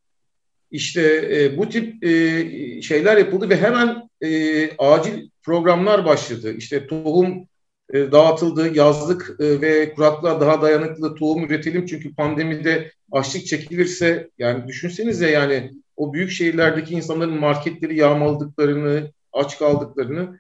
İşte 0.72 1.02
e, 1.32 1.58
bu 1.58 1.70
tip 1.70 2.04
e, 2.04 2.82
şeyler 2.82 3.18
yapıldı 3.18 3.50
ve 3.50 3.58
hemen 3.58 4.10
e, 4.22 4.78
acil 4.78 5.30
programlar 5.44 6.06
başladı. 6.06 6.54
İşte 6.58 6.88
tohum 6.88 7.48
e, 7.94 8.12
dağıtıldı. 8.12 8.76
Yazlık 8.78 9.36
e, 9.40 9.62
ve 9.62 9.94
kuraklığa 9.94 10.42
daha 10.42 10.62
dayanıklı 10.62 11.16
tohum 11.16 11.46
üretelim. 11.46 11.86
Çünkü 11.86 12.16
pandemide 12.16 12.92
açlık 13.12 13.46
çekilirse 13.46 14.30
yani 14.38 14.68
düşünsenize 14.68 15.30
yani 15.30 15.72
o 15.96 16.14
büyük 16.14 16.32
şehirlerdeki 16.32 16.94
insanların 16.94 17.40
marketleri 17.40 17.98
yağmaladıklarını, 17.98 19.12
aç 19.34 19.60
kaldıklarını 19.60 20.40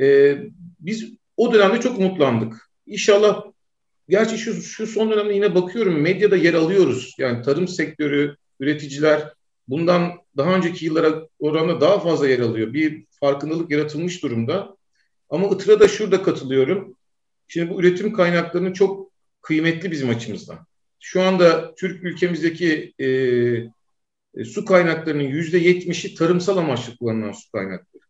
e, 0.00 0.36
biz 0.80 1.12
o 1.36 1.52
dönemde 1.52 1.80
çok 1.80 1.98
umutlandık. 1.98 2.70
İnşallah 2.86 3.44
gerçi 4.08 4.38
şu, 4.38 4.62
şu 4.62 4.86
son 4.86 5.10
dönemde 5.10 5.34
yine 5.34 5.54
bakıyorum 5.54 6.00
medyada 6.00 6.36
yer 6.36 6.54
alıyoruz. 6.54 7.14
Yani 7.18 7.42
tarım 7.42 7.68
sektörü, 7.68 8.36
üreticiler 8.60 9.32
bundan 9.68 10.12
daha 10.36 10.54
önceki 10.54 10.84
yıllara 10.84 11.28
oranla 11.38 11.80
daha 11.80 12.00
fazla 12.00 12.28
yer 12.28 12.38
alıyor. 12.38 12.72
Bir 12.72 13.04
farkındalık 13.20 13.70
yaratılmış 13.70 14.22
durumda. 14.22 14.76
Ama 15.30 15.48
Itır'a 15.48 15.80
da 15.80 15.88
şurada 15.88 16.22
katılıyorum. 16.22 16.96
Şimdi 17.48 17.70
bu 17.70 17.80
üretim 17.80 18.12
kaynaklarının 18.12 18.72
çok 18.72 19.10
kıymetli 19.42 19.90
bizim 19.90 20.10
açımızdan. 20.10 20.66
Şu 21.00 21.22
anda 21.22 21.74
Türk 21.74 22.04
ülkemizdeki 22.04 22.94
e, 22.98 23.06
e, 24.34 24.44
su 24.44 24.64
kaynaklarının 24.64 25.22
yüzde 25.22 25.58
yetmişi 25.58 26.14
tarımsal 26.14 26.56
amaçlı 26.56 26.96
kullanılan 26.96 27.32
su 27.32 27.50
kaynakları. 27.50 28.02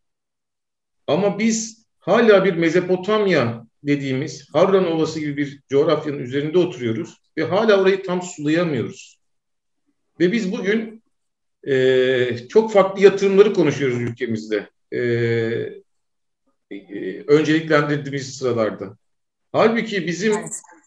Ama 1.06 1.38
biz 1.38 1.86
hala 1.98 2.44
bir 2.44 2.54
Mezopotamya 2.54 3.66
dediğimiz 3.82 4.48
Harran 4.52 4.92
Ovası 4.92 5.20
gibi 5.20 5.36
bir 5.36 5.60
coğrafyanın 5.68 6.18
üzerinde 6.18 6.58
oturuyoruz 6.58 7.16
ve 7.36 7.44
hala 7.44 7.82
orayı 7.82 8.02
tam 8.02 8.22
sulayamıyoruz. 8.22 9.18
Ve 10.20 10.32
biz 10.32 10.52
bugün 10.52 11.02
e, 11.68 12.48
çok 12.48 12.72
farklı 12.72 13.02
yatırımları 13.02 13.54
konuşuyoruz 13.54 14.00
ülkemizde. 14.00 14.68
E, 14.94 14.98
e, 16.70 17.20
önceliklendirdiğimiz 17.26 18.36
sıralarda. 18.36 18.96
Halbuki 19.52 20.06
bizim 20.06 20.34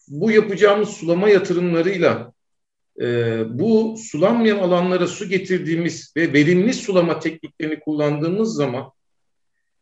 bu 0.08 0.30
yapacağımız 0.30 0.88
sulama 0.88 1.28
yatırımlarıyla 1.28 2.32
e, 3.00 3.04
bu 3.58 3.96
sulanmayan 3.98 4.58
alanlara 4.58 5.06
su 5.06 5.28
getirdiğimiz 5.28 6.12
ve 6.16 6.32
verimli 6.32 6.74
sulama 6.74 7.20
tekniklerini 7.20 7.80
kullandığımız 7.80 8.54
zaman 8.54 8.92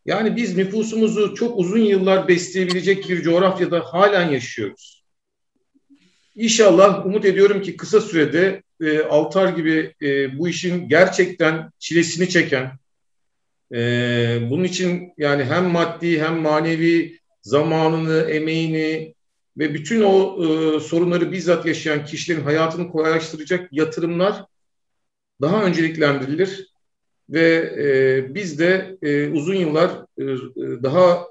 yani 0.06 0.36
biz 0.36 0.56
nüfusumuzu 0.56 1.34
çok 1.34 1.58
uzun 1.58 1.78
yıllar 1.78 2.28
besleyebilecek 2.28 3.08
bir 3.08 3.22
coğrafyada 3.22 3.80
halen 3.80 4.30
yaşıyoruz. 4.30 5.04
İnşallah 6.34 7.06
umut 7.06 7.24
ediyorum 7.24 7.62
ki 7.62 7.76
kısa 7.76 8.00
sürede 8.00 8.62
e, 8.80 9.00
Altar 9.00 9.48
gibi 9.48 9.94
e, 10.02 10.38
bu 10.38 10.48
işin 10.48 10.88
gerçekten 10.88 11.70
çilesini 11.78 12.28
çeken, 12.28 12.79
e, 13.72 13.78
bunun 14.50 14.64
için 14.64 15.12
yani 15.18 15.44
hem 15.44 15.64
maddi 15.64 16.22
hem 16.22 16.38
manevi 16.38 17.18
zamanını, 17.42 18.30
emeğini 18.30 19.14
ve 19.58 19.74
bütün 19.74 20.02
o 20.02 20.44
e, 20.44 20.80
sorunları 20.80 21.32
bizzat 21.32 21.66
yaşayan 21.66 22.04
kişilerin 22.04 22.44
hayatını 22.44 22.90
kolaylaştıracak 22.90 23.68
yatırımlar 23.72 24.44
daha 25.40 25.64
önceliklendirilir 25.64 26.70
ve 27.30 27.74
e, 27.78 28.34
biz 28.34 28.58
de 28.58 28.96
e, 29.02 29.28
uzun 29.28 29.54
yıllar 29.54 29.90
e, 30.18 30.24
daha 30.82 31.26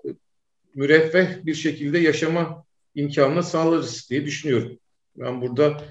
müreffeh 0.76 1.46
bir 1.46 1.54
şekilde 1.54 2.00
yaşama 2.00 2.64
imkanını 2.96 3.44
sağlarız 3.44 4.08
diye 4.10 4.26
düşünüyorum. 4.26 4.80
Ben 5.16 5.42
burada 5.42 5.82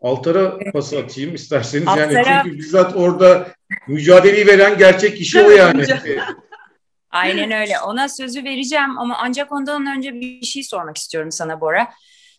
Altar'a 0.00 0.58
pas 0.72 0.92
atayım 0.92 1.34
isterseniz. 1.34 1.88
Altara... 1.88 2.12
Yani 2.12 2.42
çünkü 2.44 2.58
bizzat 2.58 2.96
orada 2.96 3.55
mücadeleyi 3.86 4.46
veren 4.46 4.78
gerçek 4.78 5.16
kişi 5.16 5.40
o 5.40 5.50
yani. 5.50 5.86
Aynen 7.10 7.50
öyle. 7.50 7.80
Ona 7.80 8.08
sözü 8.08 8.44
vereceğim 8.44 8.98
ama 8.98 9.16
ancak 9.20 9.52
ondan 9.52 9.86
önce 9.96 10.14
bir 10.14 10.42
şey 10.46 10.62
sormak 10.62 10.96
istiyorum 10.96 11.32
sana 11.32 11.60
Bora. 11.60 11.90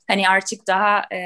Hani 0.07 0.29
artık 0.29 0.67
daha 0.67 1.05
e, 1.13 1.19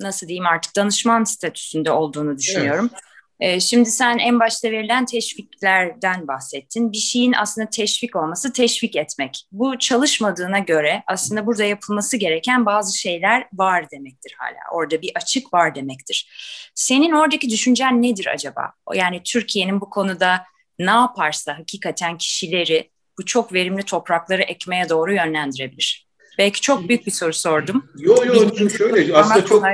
nasıl 0.00 0.28
diyeyim 0.28 0.46
artık 0.46 0.76
danışman 0.76 1.24
statüsünde 1.24 1.90
olduğunu 1.90 2.38
düşünüyorum. 2.38 2.90
Evet. 2.92 3.02
Ee, 3.40 3.60
şimdi 3.60 3.90
sen 3.90 4.18
en 4.18 4.40
başta 4.40 4.70
verilen 4.70 5.06
teşviklerden 5.06 6.28
bahsettin. 6.28 6.92
Bir 6.92 6.98
şeyin 6.98 7.32
aslında 7.32 7.70
teşvik 7.70 8.16
olması 8.16 8.52
teşvik 8.52 8.96
etmek. 8.96 9.46
Bu 9.52 9.78
çalışmadığına 9.78 10.58
göre 10.58 11.02
aslında 11.06 11.46
burada 11.46 11.64
yapılması 11.64 12.16
gereken 12.16 12.66
bazı 12.66 12.98
şeyler 12.98 13.46
var 13.52 13.90
demektir 13.90 14.34
hala. 14.38 14.78
Orada 14.78 15.02
bir 15.02 15.12
açık 15.14 15.54
var 15.54 15.74
demektir. 15.74 16.28
Senin 16.74 17.12
oradaki 17.12 17.50
düşüncen 17.50 18.02
nedir 18.02 18.26
acaba? 18.26 18.72
Yani 18.94 19.22
Türkiye'nin 19.24 19.80
bu 19.80 19.90
konuda 19.90 20.44
ne 20.78 20.90
yaparsa 20.90 21.58
hakikaten 21.58 22.18
kişileri 22.18 22.90
bu 23.18 23.24
çok 23.24 23.52
verimli 23.52 23.82
toprakları 23.82 24.42
ekmeye 24.42 24.88
doğru 24.88 25.14
yönlendirebilir. 25.14 26.08
Belki 26.38 26.60
çok 26.60 26.88
büyük 26.88 27.06
bir 27.06 27.12
soru 27.12 27.32
sordum. 27.32 27.90
Yok 27.98 28.26
yok 28.26 28.70
şöyle 28.78 29.16
aslında 29.16 29.44
çok, 29.46 29.64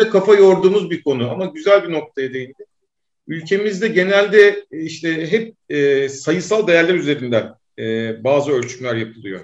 çok 0.00 0.12
kafa 0.12 0.34
yorduğumuz 0.34 0.90
bir 0.90 1.02
konu 1.02 1.30
ama 1.30 1.46
güzel 1.46 1.88
bir 1.88 1.92
noktaya 1.92 2.34
değindi 2.34 2.66
ülkemizde 3.26 3.88
genelde 3.88 4.66
e, 4.72 4.82
işte 4.82 5.30
hep 5.30 5.56
e, 5.68 6.08
sayısal 6.08 6.66
değerler 6.66 6.94
üzerinden 6.94 7.54
e, 7.78 8.24
bazı 8.24 8.52
ölçümler 8.52 8.94
yapılıyor. 8.94 9.40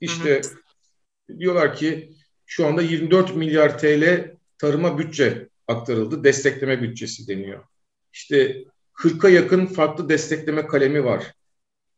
İşte 0.00 0.30
hı 0.30 1.34
hı. 1.34 1.38
diyorlar 1.38 1.76
ki 1.76 2.12
şu 2.46 2.66
anda 2.66 2.82
24 2.82 3.36
milyar 3.36 3.78
TL 3.78 4.34
tarıma 4.58 4.98
bütçe 4.98 5.48
aktarıldı. 5.68 6.24
Destekleme 6.24 6.82
bütçesi 6.82 7.28
deniyor. 7.28 7.64
İşte 8.12 8.64
40'a 8.94 9.30
yakın 9.30 9.66
farklı 9.66 10.08
destekleme 10.08 10.66
kalemi 10.66 11.04
var. 11.04 11.32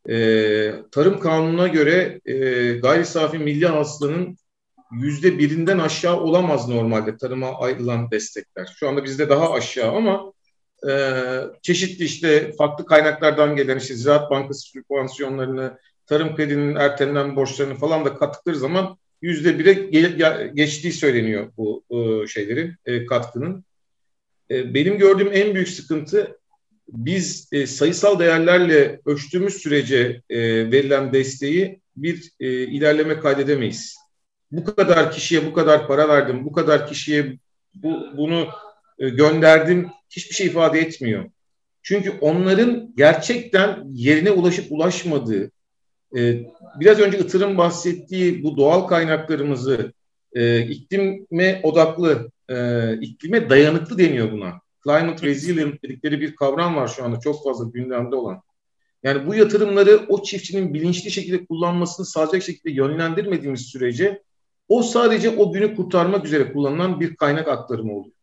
Ee, 0.09 0.75
tarım 0.93 1.21
kanununa 1.21 1.69
göre 1.69 2.21
e, 2.25 2.35
gayri 2.73 3.05
safi 3.05 3.38
milli 3.38 3.66
hasılanın 3.66 4.37
yüzde 4.93 5.38
birinden 5.38 5.79
aşağı 5.79 6.21
olamaz 6.21 6.69
normalde 6.69 7.16
tarıma 7.16 7.59
ayrılan 7.61 8.11
destekler. 8.11 8.75
Şu 8.77 8.88
anda 8.88 9.05
bizde 9.05 9.29
daha 9.29 9.53
aşağı 9.53 9.93
ama 9.97 10.33
e, 10.88 10.93
çeşitli 11.62 12.05
işte 12.05 12.53
farklı 12.53 12.87
kaynaklardan 12.87 13.57
gelen 13.57 13.79
işte 13.79 13.95
Ziraat 13.95 14.31
Bankası 14.31 14.61
sübvansiyonlarını, 14.61 15.79
tarım 16.07 16.37
kredinin 16.37 16.75
ertelenen 16.75 17.37
borçlarını 17.37 17.75
falan 17.75 18.05
da 18.05 18.14
kattıkları 18.14 18.57
zaman 18.57 18.99
yüzde 19.23 19.59
bire 19.59 19.73
ge- 19.73 20.55
geçtiği 20.55 20.93
söyleniyor 20.93 21.53
bu 21.57 21.85
e, 21.90 22.27
şeylerin, 22.27 22.75
e, 22.87 23.07
katkının. 23.07 23.64
E, 24.51 24.75
benim 24.75 24.99
gördüğüm 24.99 25.33
en 25.33 25.55
büyük 25.55 25.69
sıkıntı 25.69 26.38
biz 26.88 27.49
e, 27.53 27.66
sayısal 27.66 28.19
değerlerle 28.19 29.01
ölçtüğümüz 29.07 29.55
sürece 29.55 30.23
e, 30.31 30.38
verilen 30.73 31.12
desteği 31.12 31.81
bir 31.97 32.33
e, 32.40 32.49
ilerleme 32.49 33.21
kaydedemeyiz. 33.21 33.97
Bu 34.51 34.64
kadar 34.64 35.12
kişiye 35.12 35.47
bu 35.47 35.53
kadar 35.53 35.87
para 35.87 36.09
verdim, 36.09 36.45
bu 36.45 36.53
kadar 36.53 36.87
kişiye 36.87 37.38
bu, 37.75 38.16
bunu 38.16 38.49
gönderdim 39.08 39.88
hiçbir 40.10 40.34
şey 40.34 40.46
ifade 40.46 40.80
etmiyor. 40.80 41.30
Çünkü 41.82 42.10
onların 42.20 42.92
gerçekten 42.96 43.84
yerine 43.88 44.30
ulaşıp 44.30 44.72
ulaşmadığı, 44.72 45.50
e, 46.16 46.42
biraz 46.80 47.00
önce 47.00 47.18
Itır'ın 47.18 47.58
bahsettiği 47.58 48.42
bu 48.42 48.56
doğal 48.56 48.80
kaynaklarımızı 48.80 49.92
e, 50.32 50.66
iklime 50.66 51.60
odaklı, 51.62 52.30
iklime 53.00 53.50
dayanıklı 53.50 53.98
deniyor 53.98 54.32
buna. 54.32 54.60
Climate 54.84 55.26
resilient 55.26 55.82
dedikleri 55.82 56.20
bir 56.20 56.36
kavram 56.36 56.76
var 56.76 56.88
şu 56.88 57.04
anda 57.04 57.20
çok 57.20 57.44
fazla 57.44 57.64
gündemde 57.64 58.16
olan. 58.16 58.42
Yani 59.02 59.26
bu 59.26 59.34
yatırımları 59.34 60.06
o 60.08 60.22
çiftçinin 60.22 60.74
bilinçli 60.74 61.10
şekilde 61.10 61.44
kullanmasını 61.44 62.06
sağlayacak 62.06 62.42
şekilde 62.42 62.70
yönlendirmediğimiz 62.70 63.60
sürece 63.60 64.22
o 64.68 64.82
sadece 64.82 65.30
o 65.30 65.52
günü 65.52 65.76
kurtarmak 65.76 66.24
üzere 66.24 66.52
kullanılan 66.52 67.00
bir 67.00 67.16
kaynak 67.16 67.48
aktarımı 67.48 67.92
oluyor. 67.92 68.14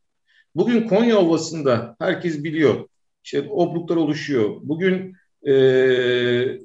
Bugün 0.58 0.88
Konya 0.88 1.18
Ovası'nda 1.18 1.96
herkes 2.00 2.44
biliyor. 2.44 2.88
İşte 3.24 3.50
obruklar 3.50 3.96
oluşuyor. 3.96 4.56
Bugün 4.62 5.16
e, 5.48 5.54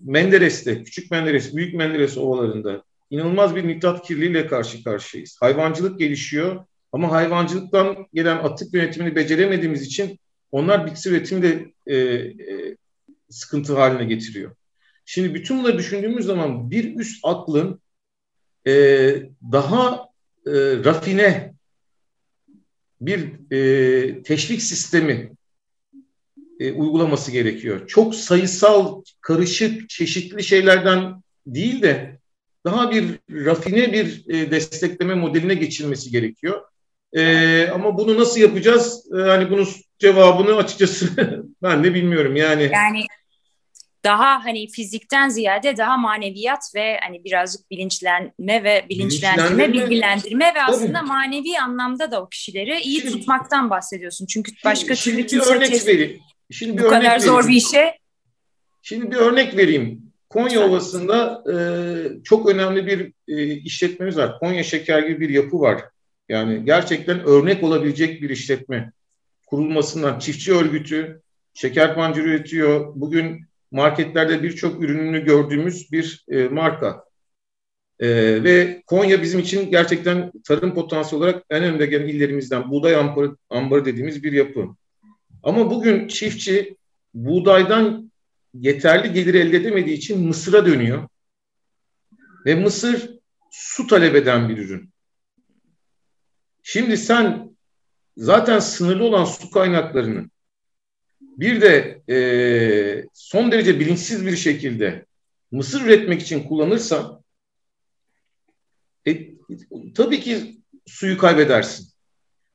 Menderes'te, 0.03 0.85
Küçük 0.85 1.11
Menderes, 1.11 1.57
Büyük 1.57 1.75
Menderes 1.75 2.19
ovalarında 2.19 2.83
inanılmaz 3.11 3.57
bir 3.57 3.69
nitrat 3.69 4.07
kirliliğiyle 4.07 4.47
karşı 4.47 4.85
karşıyayız. 4.85 5.37
Hayvancılık 5.41 5.99
gelişiyor 5.99 6.65
ama 6.93 7.11
hayvancılıktan 7.11 8.07
gelen 8.15 8.37
atık 8.37 8.75
yönetimini 8.75 9.17
beceremediğimiz 9.17 9.83
için 9.83 10.19
onlar 10.53 10.87
bitki 10.87 11.09
üretimi 11.09 11.43
de 11.43 11.73
e, 11.87 11.97
e, 11.97 12.77
sıkıntı 13.31 13.77
haline 13.77 14.05
getiriyor. 14.05 14.53
Şimdi 15.05 15.35
bütün 15.35 15.59
bunları 15.59 15.79
düşündüğümüz 15.79 16.27
zaman 16.27 16.71
bir 16.71 16.97
üst 16.97 17.21
aklın 17.25 17.81
e, 18.67 18.73
daha 19.53 20.09
e, 20.47 20.53
rafine 20.85 21.52
bir 23.07 23.51
e, 23.51 24.23
teşvik 24.23 24.62
sistemi 24.62 25.33
e, 26.61 26.73
uygulaması 26.73 27.33
gerekiyor. 27.33 27.87
Çok 27.87 28.15
sayısal, 28.15 29.03
karışık, 29.21 29.88
çeşitli 29.88 30.45
şeylerden 30.45 31.23
değil 31.47 31.83
de 31.83 32.19
daha 32.65 32.91
bir 32.91 33.05
rafine 33.31 33.93
bir 33.93 34.25
e, 34.29 34.51
destekleme 34.51 35.15
modeline 35.15 35.55
geçilmesi 35.55 36.11
gerekiyor. 36.11 36.62
E, 37.12 37.67
ama 37.69 37.99
bunu 37.99 38.21
nasıl 38.21 38.41
yapacağız? 38.41 39.12
E, 39.12 39.17
hani 39.17 39.51
bunun 39.51 39.69
cevabını 39.99 40.57
açıkçası 40.57 41.07
ben 41.62 41.85
de 41.85 41.95
bilmiyorum 41.95 42.37
yani. 42.37 42.71
Yani 42.73 43.07
daha 44.05 44.45
hani 44.45 44.69
fizikten 44.69 45.29
ziyade 45.29 45.77
daha 45.77 45.97
maneviyat 45.97 46.73
ve 46.75 46.99
hani 47.03 47.25
birazcık 47.25 47.71
bilinçlenme 47.71 48.65
ve 48.65 48.87
bilinçlendirme, 48.88 49.73
bilgilendirme 49.73 50.55
ve 50.55 50.62
aslında 50.62 50.99
Tabii. 50.99 51.09
manevi 51.09 51.59
anlamda 51.62 52.11
da 52.11 52.23
o 52.23 52.29
kişileri 52.29 52.81
iyi 52.81 53.01
şimdi, 53.01 53.12
tutmaktan 53.12 53.71
bahsediyorsun. 53.71 54.27
Çünkü 54.27 54.53
başka 54.65 54.95
şimdi, 54.95 55.17
türlü 55.17 55.27
kimse 55.27 55.55
örnek 55.55 55.87
vereyim. 55.87 56.21
Şimdi 56.51 56.79
bir 56.79 56.83
bu 56.85 56.88
kadar 56.88 57.19
zor 57.19 57.33
vereyim. 57.33 57.49
bir 57.49 57.57
işe. 57.57 57.99
Şimdi 58.83 59.11
bir 59.11 59.17
örnek 59.17 59.57
vereyim. 59.57 60.12
Konya 60.29 60.67
Ovası'nda 60.67 61.45
e, 61.53 61.57
çok 62.25 62.49
önemli 62.49 62.87
bir 62.87 63.12
e, 63.29 63.55
işletmemiz 63.55 64.17
var. 64.17 64.38
Konya 64.38 64.65
Şeker 64.65 65.03
gibi 65.03 65.21
bir 65.21 65.29
yapı 65.29 65.61
var. 65.61 65.83
Yani 66.29 66.65
gerçekten 66.65 67.21
örnek 67.21 67.62
olabilecek 67.62 68.23
bir 68.23 68.31
işletme. 68.31 68.93
Kurulmasından 69.47 70.19
çiftçi 70.19 70.55
örgütü, 70.55 71.23
şeker 71.55 71.95
pancarı 71.95 72.29
üretiyor. 72.29 72.93
Bugün 72.95 73.47
marketlerde 73.73 74.43
birçok 74.43 74.83
ürününü 74.83 75.25
gördüğümüz 75.25 75.93
bir 75.93 76.25
e, 76.29 76.49
marka. 76.49 77.05
E, 77.99 78.09
ve 78.45 78.83
Konya 78.87 79.23
bizim 79.23 79.41
için 79.41 79.71
gerçekten 79.71 80.33
tarım 80.45 80.75
potansiyeli 80.75 81.25
olarak 81.25 81.45
en 81.51 81.65
önde 81.65 81.87
gelen 81.87 82.09
illerimizden 82.09 82.71
buğday 82.71 82.97
ambarı, 82.97 83.37
ambarı 83.51 83.85
dediğimiz 83.85 84.25
bir 84.25 84.33
yapı. 84.33 84.69
Ama 85.43 85.71
bugün 85.71 86.09
çiftçi 86.09 86.77
buğdaydan 87.15 88.13
yeterli 88.55 89.13
gelir 89.13 89.35
elde 89.35 89.57
edemediği 89.57 89.97
için 89.97 90.27
mısıra 90.27 90.67
dönüyor. 90.67 91.09
Ve 92.47 92.55
mısır 92.55 93.11
su 93.51 93.87
talep 93.87 94.15
eden 94.15 94.49
bir 94.49 94.59
ürün. 94.59 94.91
Şimdi 96.63 96.97
sen 96.97 97.57
zaten 98.17 98.59
sınırlı 98.59 99.05
olan 99.05 99.25
su 99.25 99.51
kaynaklarını 99.51 100.31
bir 101.37 101.61
de 101.61 102.03
e, 102.09 103.07
son 103.14 103.53
derece 103.53 103.81
bilinçsiz 103.81 104.27
bir 104.27 104.37
şekilde 104.37 105.07
mısır 105.51 105.83
üretmek 105.83 106.23
için 106.23 106.42
kullanırsan 106.42 107.23
e, 109.07 109.29
tabii 109.95 110.21
ki 110.21 110.61
suyu 110.87 111.18
kaybedersin. 111.18 111.88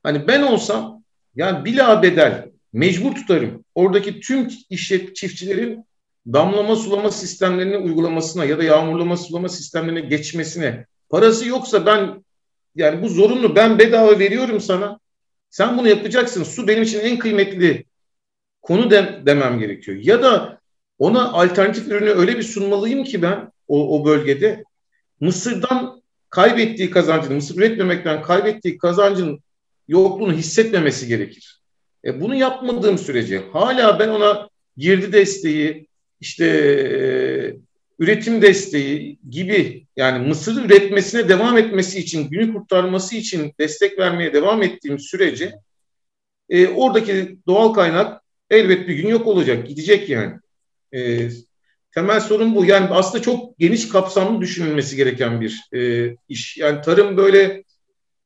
Hani 0.04 0.28
ben 0.28 0.42
olsam 0.42 1.04
yani 1.36 1.66
bila 1.66 2.04
bedel 2.04 2.52
mecbur 2.74 3.16
tutarım. 3.16 3.66
Oradaki 3.76 4.20
tüm 4.20 4.48
işlet 4.70 5.16
çiftçilerin 5.16 5.86
damlama 6.34 6.76
sulama 6.76 7.12
sistemlerini 7.12 7.78
uygulamasına 7.78 8.46
ya 8.46 8.58
da 8.58 8.64
yağmurlama 8.64 9.18
sulama 9.18 9.50
sistemlerine 9.50 10.02
geçmesine 10.02 10.86
parası 11.10 11.48
yoksa 11.48 11.86
ben 11.86 12.24
yani 12.76 13.02
bu 13.02 13.10
zorunlu 13.10 13.56
ben 13.56 13.80
bedava 13.80 14.20
veriyorum 14.20 14.62
sana. 14.62 15.00
Sen 15.50 15.78
bunu 15.78 15.88
yapacaksın. 15.88 16.44
Su 16.44 16.68
benim 16.68 16.84
için 16.84 17.00
en 17.00 17.20
kıymetli 17.20 17.86
konu 18.68 18.92
de, 18.92 19.22
demem 19.26 19.60
gerekiyor. 19.60 19.98
Ya 20.02 20.24
da 20.24 20.60
ona 21.00 21.32
alternatif 21.32 21.88
ürünü 21.88 22.10
öyle 22.10 22.38
bir 22.38 22.44
sunmalıyım 22.44 23.04
ki 23.04 23.22
ben 23.22 23.52
o, 23.68 24.00
o 24.00 24.06
bölgede 24.06 24.64
Mısır'dan 25.20 26.02
kaybettiği 26.30 26.90
kazancını, 26.90 27.36
Mısır 27.36 27.58
üretmemekten 27.58 28.22
kaybettiği 28.22 28.78
kazancın 28.78 29.40
yokluğunu 29.88 30.34
hissetmemesi 30.34 31.08
gerekir. 31.08 31.62
E 32.06 32.22
bunu 32.22 32.36
yapmadığım 32.36 32.98
sürece 32.98 33.44
hala 33.54 34.00
ben 34.00 34.10
ona 34.10 34.50
girdi 34.78 35.14
desteği, 35.14 35.88
işte 36.22 36.46
e, 36.46 36.98
üretim 38.00 38.42
desteği 38.42 39.20
gibi 39.30 39.86
yani 39.96 40.28
mısır 40.28 40.66
üretmesine 40.66 41.30
devam 41.30 41.58
etmesi 41.58 42.00
için, 42.00 42.30
günü 42.30 42.54
kurtarması 42.54 43.16
için 43.16 43.54
destek 43.60 44.00
vermeye 44.00 44.34
devam 44.34 44.64
ettiğim 44.64 45.00
sürece 45.00 45.54
e, 46.50 46.68
oradaki 46.68 47.38
doğal 47.48 47.74
kaynak 47.74 48.27
elbet 48.50 48.88
bir 48.88 48.96
gün 48.96 49.08
yok 49.08 49.28
olacak, 49.28 49.68
gidecek 49.68 50.10
yani. 50.10 50.34
E, 50.94 51.30
temel 51.94 52.20
sorun 52.20 52.56
bu. 52.56 52.66
Yani 52.66 52.88
aslında 52.90 53.24
çok 53.24 53.60
geniş 53.60 53.90
kapsamlı 53.90 54.42
düşünülmesi 54.42 54.96
gereken 54.96 55.42
bir 55.42 55.70
e, 55.74 56.16
iş. 56.30 56.58
Yani 56.58 56.82
tarım 56.82 57.18
böyle 57.18 57.64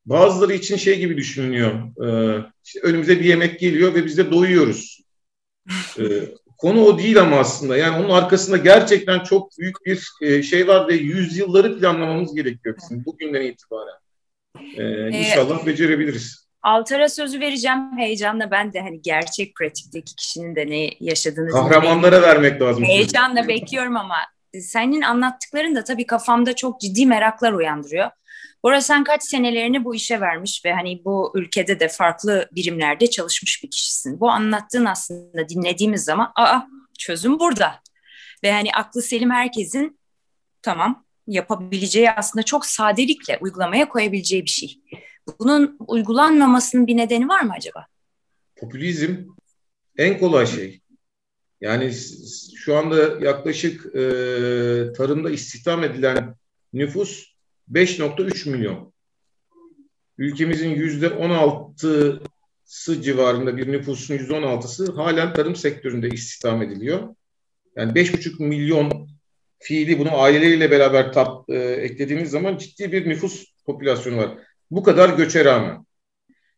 bazıları 0.06 0.54
için 0.54 0.76
şey 0.76 0.98
gibi 0.98 1.16
düşünülüyor. 1.16 1.72
E, 2.06 2.38
işte 2.64 2.80
önümüze 2.80 3.20
bir 3.20 3.24
yemek 3.24 3.60
geliyor 3.60 3.94
ve 3.94 4.04
biz 4.04 4.18
de 4.18 4.30
doyuyoruz. 4.30 5.02
E, 5.98 6.04
konu 6.58 6.84
o 6.84 6.98
değil 6.98 7.20
ama 7.20 7.36
aslında. 7.36 7.76
Yani 7.76 8.04
onun 8.04 8.10
arkasında 8.10 8.56
gerçekten 8.56 9.24
çok 9.24 9.58
büyük 9.58 9.76
bir 9.86 10.08
e, 10.22 10.42
şey 10.42 10.68
var 10.68 10.88
ve 10.88 10.94
yüzyılları 10.94 11.78
planlamamız 11.78 12.34
gerekiyor 12.34 12.76
bizim 12.82 13.04
bugünden 13.04 13.42
itibaren. 13.42 13.98
E, 14.76 15.08
inşallah 15.18 15.66
becerebiliriz. 15.66 16.41
Altar'a 16.62 17.08
sözü 17.08 17.40
vereceğim 17.40 17.98
heyecanla 17.98 18.50
ben 18.50 18.72
de 18.72 18.80
hani 18.80 19.02
gerçek 19.02 19.54
pratikteki 19.54 20.16
kişinin 20.16 20.56
de 20.56 20.66
ne 20.66 20.90
yaşadığını 21.00 21.50
kahramanlara 21.50 22.22
vermek 22.22 22.62
lazım. 22.62 22.84
Heyecanla 22.84 23.48
bekliyorum 23.48 23.96
ama 23.96 24.16
senin 24.60 25.02
anlattıkların 25.02 25.74
da 25.74 25.84
tabii 25.84 26.06
kafamda 26.06 26.56
çok 26.56 26.80
ciddi 26.80 27.06
meraklar 27.06 27.52
uyandırıyor. 27.52 28.10
Bora 28.62 28.80
sen 28.80 29.04
kaç 29.04 29.22
senelerini 29.22 29.84
bu 29.84 29.94
işe 29.94 30.20
vermiş 30.20 30.64
ve 30.64 30.72
hani 30.72 31.04
bu 31.04 31.32
ülkede 31.34 31.80
de 31.80 31.88
farklı 31.88 32.48
birimlerde 32.52 33.10
çalışmış 33.10 33.64
bir 33.64 33.70
kişisin. 33.70 34.20
Bu 34.20 34.30
anlattığın 34.30 34.84
aslında 34.84 35.48
dinlediğimiz 35.48 36.04
zaman 36.04 36.32
aa 36.36 36.60
çözüm 36.98 37.38
burada. 37.38 37.80
Ve 38.44 38.52
hani 38.52 38.72
aklı 38.72 39.02
selim 39.02 39.30
herkesin 39.30 39.98
tamam 40.62 41.04
yapabileceği 41.26 42.10
aslında 42.10 42.42
çok 42.42 42.66
sadelikle 42.66 43.38
uygulamaya 43.40 43.88
koyabileceği 43.88 44.44
bir 44.44 44.50
şey. 44.50 44.80
Bunun 45.38 45.76
uygulanmamasının 45.78 46.86
bir 46.86 46.96
nedeni 46.96 47.28
var 47.28 47.40
mı 47.42 47.52
acaba? 47.56 47.86
Popülizm 48.56 49.16
en 49.98 50.18
kolay 50.18 50.46
şey. 50.46 50.80
Yani 51.60 51.92
şu 52.56 52.76
anda 52.76 53.26
yaklaşık 53.26 53.86
e, 53.86 54.02
tarımda 54.92 55.30
istihdam 55.30 55.84
edilen 55.84 56.34
nüfus 56.72 57.32
5.3 57.72 58.50
milyon. 58.50 58.92
Ülkemizin 60.18 60.70
yüzde 60.70 61.06
16'sı 61.06 63.02
civarında 63.02 63.56
bir 63.56 63.72
nüfusun 63.72 64.14
yüzde 64.14 64.32
16'sı 64.32 64.92
halen 64.92 65.34
tarım 65.34 65.56
sektöründe 65.56 66.08
istihdam 66.08 66.62
ediliyor. 66.62 67.14
Yani 67.76 67.92
5,5 67.92 68.42
milyon 68.42 69.08
fiili 69.58 69.98
bunu 69.98 70.20
aileleriyle 70.20 70.70
beraber 70.70 71.12
tap, 71.12 71.50
e, 71.50 71.58
eklediğimiz 71.58 72.30
zaman 72.30 72.56
ciddi 72.56 72.92
bir 72.92 73.08
nüfus 73.08 73.44
popülasyonu 73.66 74.16
var. 74.16 74.38
Bu 74.72 74.82
kadar 74.82 75.08
göçe 75.16 75.44
rağmen. 75.44 75.86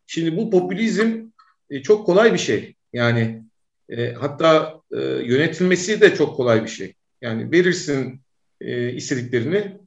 Şimdi 0.07 0.37
bu 0.37 0.51
popülizm 0.51 1.23
e, 1.71 1.83
çok 1.83 2.07
kolay 2.07 2.33
bir 2.33 2.39
şey. 2.39 2.75
Yani 2.93 3.43
e, 3.89 4.13
hatta 4.13 4.81
e, 4.93 5.01
yönetilmesi 5.01 6.01
de 6.01 6.15
çok 6.15 6.37
kolay 6.37 6.63
bir 6.63 6.69
şey. 6.69 6.95
Yani 7.21 7.53
verirsin 7.53 8.21
e, 8.61 8.93
istediklerini 8.93 9.79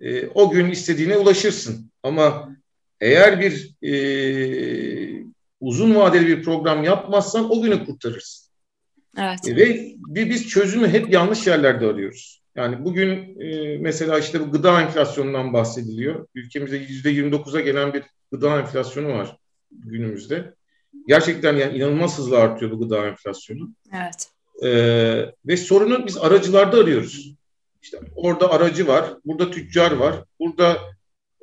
e, 0.00 0.26
o 0.26 0.50
gün 0.50 0.70
istediğine 0.70 1.16
ulaşırsın. 1.16 1.90
Ama 2.02 2.56
eğer 3.00 3.40
bir 3.40 3.74
e, 3.82 3.94
uzun 5.60 5.94
vadeli 5.94 6.26
bir 6.26 6.42
program 6.42 6.84
yapmazsan 6.84 7.50
o 7.50 7.62
günü 7.62 7.86
kurtarırsın. 7.86 8.50
Evet. 9.18 9.48
E, 9.48 9.56
ve 9.56 10.30
biz 10.30 10.48
çözümü 10.48 10.88
hep 10.88 11.10
yanlış 11.10 11.46
yerlerde 11.46 11.86
arıyoruz. 11.86 12.43
Yani 12.56 12.84
bugün 12.84 13.40
e, 13.40 13.78
mesela 13.78 14.18
işte 14.18 14.40
bu 14.40 14.50
gıda 14.50 14.80
enflasyonundan 14.80 15.52
bahsediliyor. 15.52 16.26
Ülkemizde 16.34 16.76
yüzde 16.76 17.12
29'a 17.12 17.60
gelen 17.60 17.94
bir 17.94 18.02
gıda 18.32 18.58
enflasyonu 18.58 19.08
var 19.08 19.36
günümüzde. 19.70 20.54
Gerçekten 21.08 21.56
yani 21.56 21.76
inanılmaz 21.76 22.18
hızlı 22.18 22.38
artıyor 22.38 22.70
bu 22.70 22.78
gıda 22.78 23.06
enflasyonu. 23.06 23.70
Evet. 23.92 24.30
E, 24.62 24.70
ve 25.46 25.56
sorunu 25.56 26.06
biz 26.06 26.16
aracılarda 26.16 26.78
arıyoruz. 26.78 27.34
İşte 27.82 27.98
orada 28.16 28.50
aracı 28.50 28.88
var, 28.88 29.04
burada 29.24 29.50
tüccar 29.50 29.92
var, 29.92 30.24
burada 30.40 30.78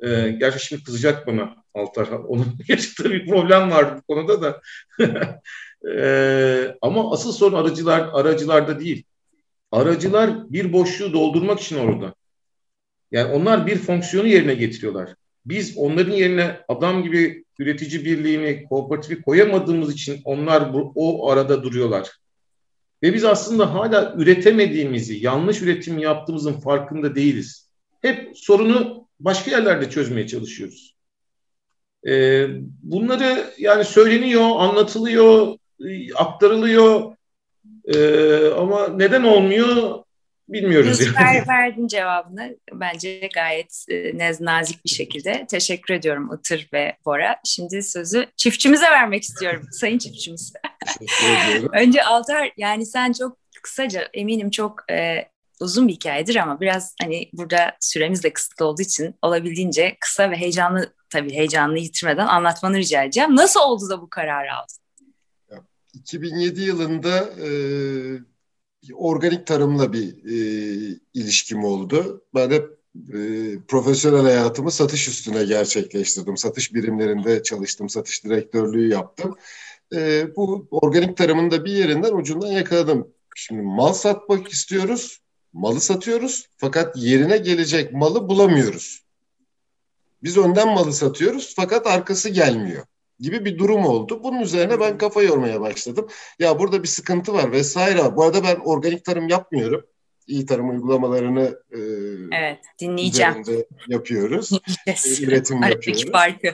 e, 0.00 0.30
gerçi 0.30 0.66
şimdi 0.66 0.84
kızacak 0.84 1.26
bana 1.26 1.54
Altar. 1.74 2.08
Onun 2.08 2.46
yaşadığı 2.68 3.10
bir 3.10 3.26
problem 3.26 3.70
var 3.70 3.96
bu 3.96 4.02
konuda 4.02 4.42
da. 4.42 4.60
e, 5.90 6.76
ama 6.82 7.12
asıl 7.12 7.32
sorun 7.32 7.56
aracılar 7.56 8.08
aracılarda 8.12 8.80
değil. 8.80 9.04
Aracılar 9.72 10.52
bir 10.52 10.72
boşluğu 10.72 11.12
doldurmak 11.12 11.60
için 11.60 11.78
orada. 11.78 12.14
Yani 13.10 13.32
onlar 13.32 13.66
bir 13.66 13.76
fonksiyonu 13.76 14.26
yerine 14.28 14.54
getiriyorlar. 14.54 15.14
Biz 15.46 15.78
onların 15.78 16.12
yerine 16.12 16.60
adam 16.68 17.02
gibi 17.02 17.44
üretici 17.58 18.04
birliğini, 18.04 18.64
kooperatifi 18.68 19.22
koyamadığımız 19.22 19.92
için 19.92 20.20
onlar 20.24 20.74
bu, 20.74 20.92
o 20.94 21.30
arada 21.30 21.62
duruyorlar. 21.62 22.10
Ve 23.02 23.14
biz 23.14 23.24
aslında 23.24 23.74
hala 23.74 24.14
üretemediğimizi, 24.16 25.24
yanlış 25.24 25.62
üretim 25.62 25.98
yaptığımızın 25.98 26.52
farkında 26.52 27.14
değiliz. 27.14 27.70
Hep 28.02 28.38
sorunu 28.38 29.08
başka 29.20 29.50
yerlerde 29.50 29.90
çözmeye 29.90 30.26
çalışıyoruz. 30.26 30.96
Ee, 32.06 32.46
bunları 32.82 33.44
yani 33.58 33.84
söyleniyor, 33.84 34.50
anlatılıyor, 34.56 35.56
aktarılıyor 36.14 37.16
ee, 37.84 38.46
ama 38.46 38.88
neden 38.88 39.22
olmuyor 39.22 40.02
bilmiyoruz. 40.48 41.00
Yani. 41.00 41.48
verdin 41.48 41.86
cevabını 41.86 42.56
bence 42.72 43.30
gayet 43.34 43.84
e, 43.88 44.12
nazik 44.40 44.84
bir 44.84 44.90
şekilde. 44.90 45.46
Teşekkür 45.50 45.94
ediyorum 45.94 46.30
Itır 46.38 46.68
ve 46.72 46.96
Bora. 47.04 47.36
Şimdi 47.44 47.82
sözü 47.82 48.26
çiftçimize 48.36 48.90
vermek 48.90 49.22
istiyorum, 49.22 49.62
sayın 49.72 49.98
çiftçimiz. 49.98 50.52
Önce 51.72 52.04
Altar, 52.04 52.52
yani 52.56 52.86
sen 52.86 53.12
çok 53.12 53.38
kısaca 53.62 54.08
eminim 54.14 54.50
çok 54.50 54.90
e, 54.90 55.28
uzun 55.60 55.88
bir 55.88 55.92
hikayedir 55.92 56.36
ama 56.36 56.60
biraz 56.60 56.94
hani 57.02 57.30
burada 57.32 57.76
süremiz 57.80 58.24
de 58.24 58.32
kısıtlı 58.32 58.66
olduğu 58.66 58.82
için 58.82 59.14
olabildiğince 59.22 59.96
kısa 60.00 60.30
ve 60.30 60.36
heyecanlı 60.36 60.92
tabii 61.10 61.32
heyecanını 61.34 61.78
yitirmeden 61.78 62.26
anlatmanı 62.26 62.76
rica 62.76 63.02
edeceğim. 63.02 63.36
Nasıl 63.36 63.60
oldu 63.60 63.88
da 63.88 64.00
bu 64.00 64.10
kararı 64.10 64.54
aldın? 64.54 64.81
2007 65.94 66.60
yılında 66.60 67.18
e, 67.18 67.48
organik 68.94 69.46
tarımla 69.46 69.92
bir 69.92 70.24
e, 70.24 70.98
ilişkim 71.14 71.64
oldu. 71.64 72.24
Ben 72.34 72.50
hep 72.50 72.70
e, 73.14 73.18
profesyonel 73.68 74.22
hayatımı 74.22 74.70
satış 74.70 75.08
üstüne 75.08 75.44
gerçekleştirdim. 75.44 76.36
Satış 76.36 76.74
birimlerinde 76.74 77.42
çalıştım, 77.42 77.88
satış 77.88 78.24
direktörlüğü 78.24 78.88
yaptım. 78.88 79.36
E, 79.94 80.26
bu 80.36 80.68
organik 80.70 81.16
tarımın 81.16 81.50
da 81.50 81.64
bir 81.64 81.72
yerinden 81.72 82.12
ucundan 82.12 82.52
yakaladım. 82.52 83.08
Şimdi 83.36 83.62
mal 83.62 83.92
satmak 83.92 84.48
istiyoruz, 84.48 85.20
malı 85.52 85.80
satıyoruz 85.80 86.46
fakat 86.56 86.96
yerine 86.96 87.38
gelecek 87.38 87.92
malı 87.92 88.28
bulamıyoruz. 88.28 89.02
Biz 90.22 90.36
önden 90.36 90.68
malı 90.68 90.92
satıyoruz 90.92 91.52
fakat 91.56 91.86
arkası 91.86 92.28
gelmiyor 92.28 92.84
gibi 93.22 93.44
bir 93.44 93.58
durum 93.58 93.86
oldu. 93.86 94.20
Bunun 94.22 94.40
üzerine 94.40 94.80
ben 94.80 94.98
kafa 94.98 95.22
yormaya 95.22 95.60
başladım. 95.60 96.08
Ya 96.38 96.58
burada 96.58 96.82
bir 96.82 96.88
sıkıntı 96.88 97.32
var 97.32 97.52
vesaire. 97.52 98.16
Bu 98.16 98.24
arada 98.24 98.42
ben 98.44 98.56
organik 98.56 99.04
tarım 99.04 99.28
yapmıyorum. 99.28 99.86
İyi 100.26 100.46
tarım 100.46 100.70
uygulamalarını 100.70 101.58
e, 101.70 101.78
evet, 102.36 102.58
dinleyeceğim. 102.80 103.44
yapıyoruz. 103.88 104.52
e, 104.86 104.94
üretim 105.22 105.62
yapıyoruz. 105.62 106.10
farkı. 106.12 106.46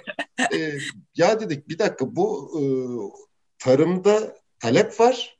e, 0.54 0.72
ya 1.16 1.40
dedik 1.40 1.68
bir 1.68 1.78
dakika 1.78 2.16
bu 2.16 2.50
e, 2.61 2.62
tarımda 3.59 4.37
talep 4.61 5.00
var 5.00 5.38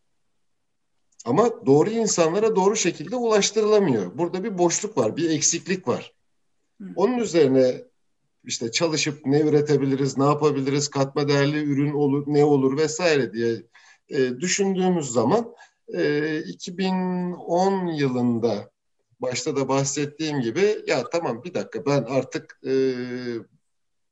ama 1.25 1.67
doğru 1.67 1.91
insanlara 1.91 2.57
doğru 2.57 2.77
şekilde 2.77 3.17
ulaştırılamıyor. 3.17 4.19
Burada 4.19 4.45
bir 4.45 4.59
boşluk 4.59 4.99
var, 4.99 5.17
bir 5.17 5.31
eksiklik 5.31 5.89
var. 5.89 6.13
Onun 6.97 7.19
üzerine 7.19 7.85
işte 8.45 8.71
çalışıp 8.71 9.27
ne 9.27 9.41
üretebiliriz, 9.41 10.19
ne 10.19 10.25
yapabiliriz, 10.25 10.89
katma 10.89 11.29
değerli 11.29 11.63
ürün 11.63 11.93
olur, 11.93 12.25
ne 12.27 12.45
olur 12.45 12.77
vesaire 12.77 13.33
diye 13.33 13.63
e, 14.09 14.41
düşündüğümüz 14.41 15.11
zaman 15.11 15.55
e, 15.95 16.39
2010 16.39 17.87
yılında 17.87 18.71
başta 19.21 19.57
da 19.57 19.69
bahsettiğim 19.69 20.41
gibi 20.41 20.79
ya 20.87 21.05
tamam 21.11 21.45
bir 21.45 21.55
dakika 21.55 21.87
ben 21.87 22.03
artık 22.03 22.61
e, 22.67 22.95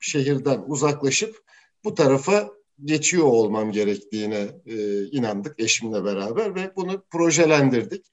şehirden 0.00 0.64
uzaklaşıp 0.66 1.36
bu 1.84 1.94
tarafa 1.94 2.50
geçiyor 2.84 3.24
olmam 3.24 3.72
gerektiğine 3.72 4.48
e, 4.66 5.04
inandık 5.04 5.60
eşimle 5.60 6.04
beraber 6.04 6.54
ve 6.54 6.72
bunu 6.76 7.02
projelendirdik. 7.10 8.06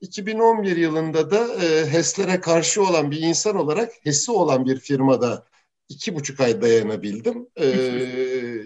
2011 0.00 0.76
yılında 0.76 1.30
da 1.30 1.64
e, 1.64 1.86
HES'lere 1.92 2.40
karşı 2.40 2.82
olan 2.82 3.10
bir 3.10 3.20
insan 3.20 3.56
olarak 3.56 3.92
HES'i 4.02 4.32
olan 4.32 4.66
bir 4.66 4.78
firmada 4.78 5.46
iki 5.88 6.14
buçuk 6.14 6.40
ay 6.40 6.62
dayanabildim. 6.62 7.46
E, 7.56 7.66